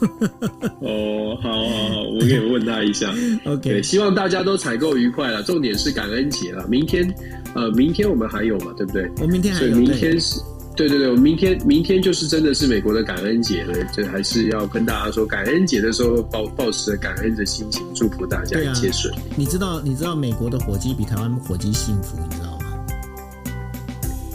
[0.81, 3.13] 哦，好好好，我可以问他一下。
[3.45, 5.43] OK，希望大家都采购愉快了。
[5.43, 7.13] 重点是感恩节了，明天，
[7.55, 9.11] 呃，明天我们还有嘛，对不对？
[9.21, 9.71] 我明天还有。
[9.73, 10.41] 所以明天是，
[10.77, 19.19] 对对对，我明天明天就是真的是美国的感恩节了，这还是要跟大家说，感恩节的时候抱抱持着感恩的心情，祝福大家一切顺利。
[19.37, 22.60] 你知道，你知道美国的火鸡比台湾火鸡幸福，你知道吗？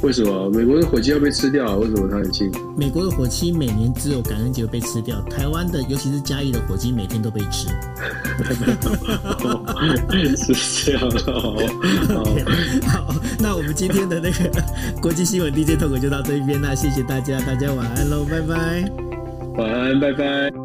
[0.06, 1.76] 为什么美国的火鸡要被吃掉啊？
[1.76, 2.60] 为什么他很幸福？
[2.78, 7.68] 美国的火鸡每年只有感恩节被吃掉，台湾的尤其是嘉义的火鸡每天都被吃。
[10.38, 11.58] 是这样的哦。
[12.88, 14.52] 好，那我们今天的那个
[15.02, 18.88] 国际新闻 DJ Talk 就到这一边，那谢谢大家，大家晚安喽，拜拜。
[19.58, 20.65] 晚安，拜拜。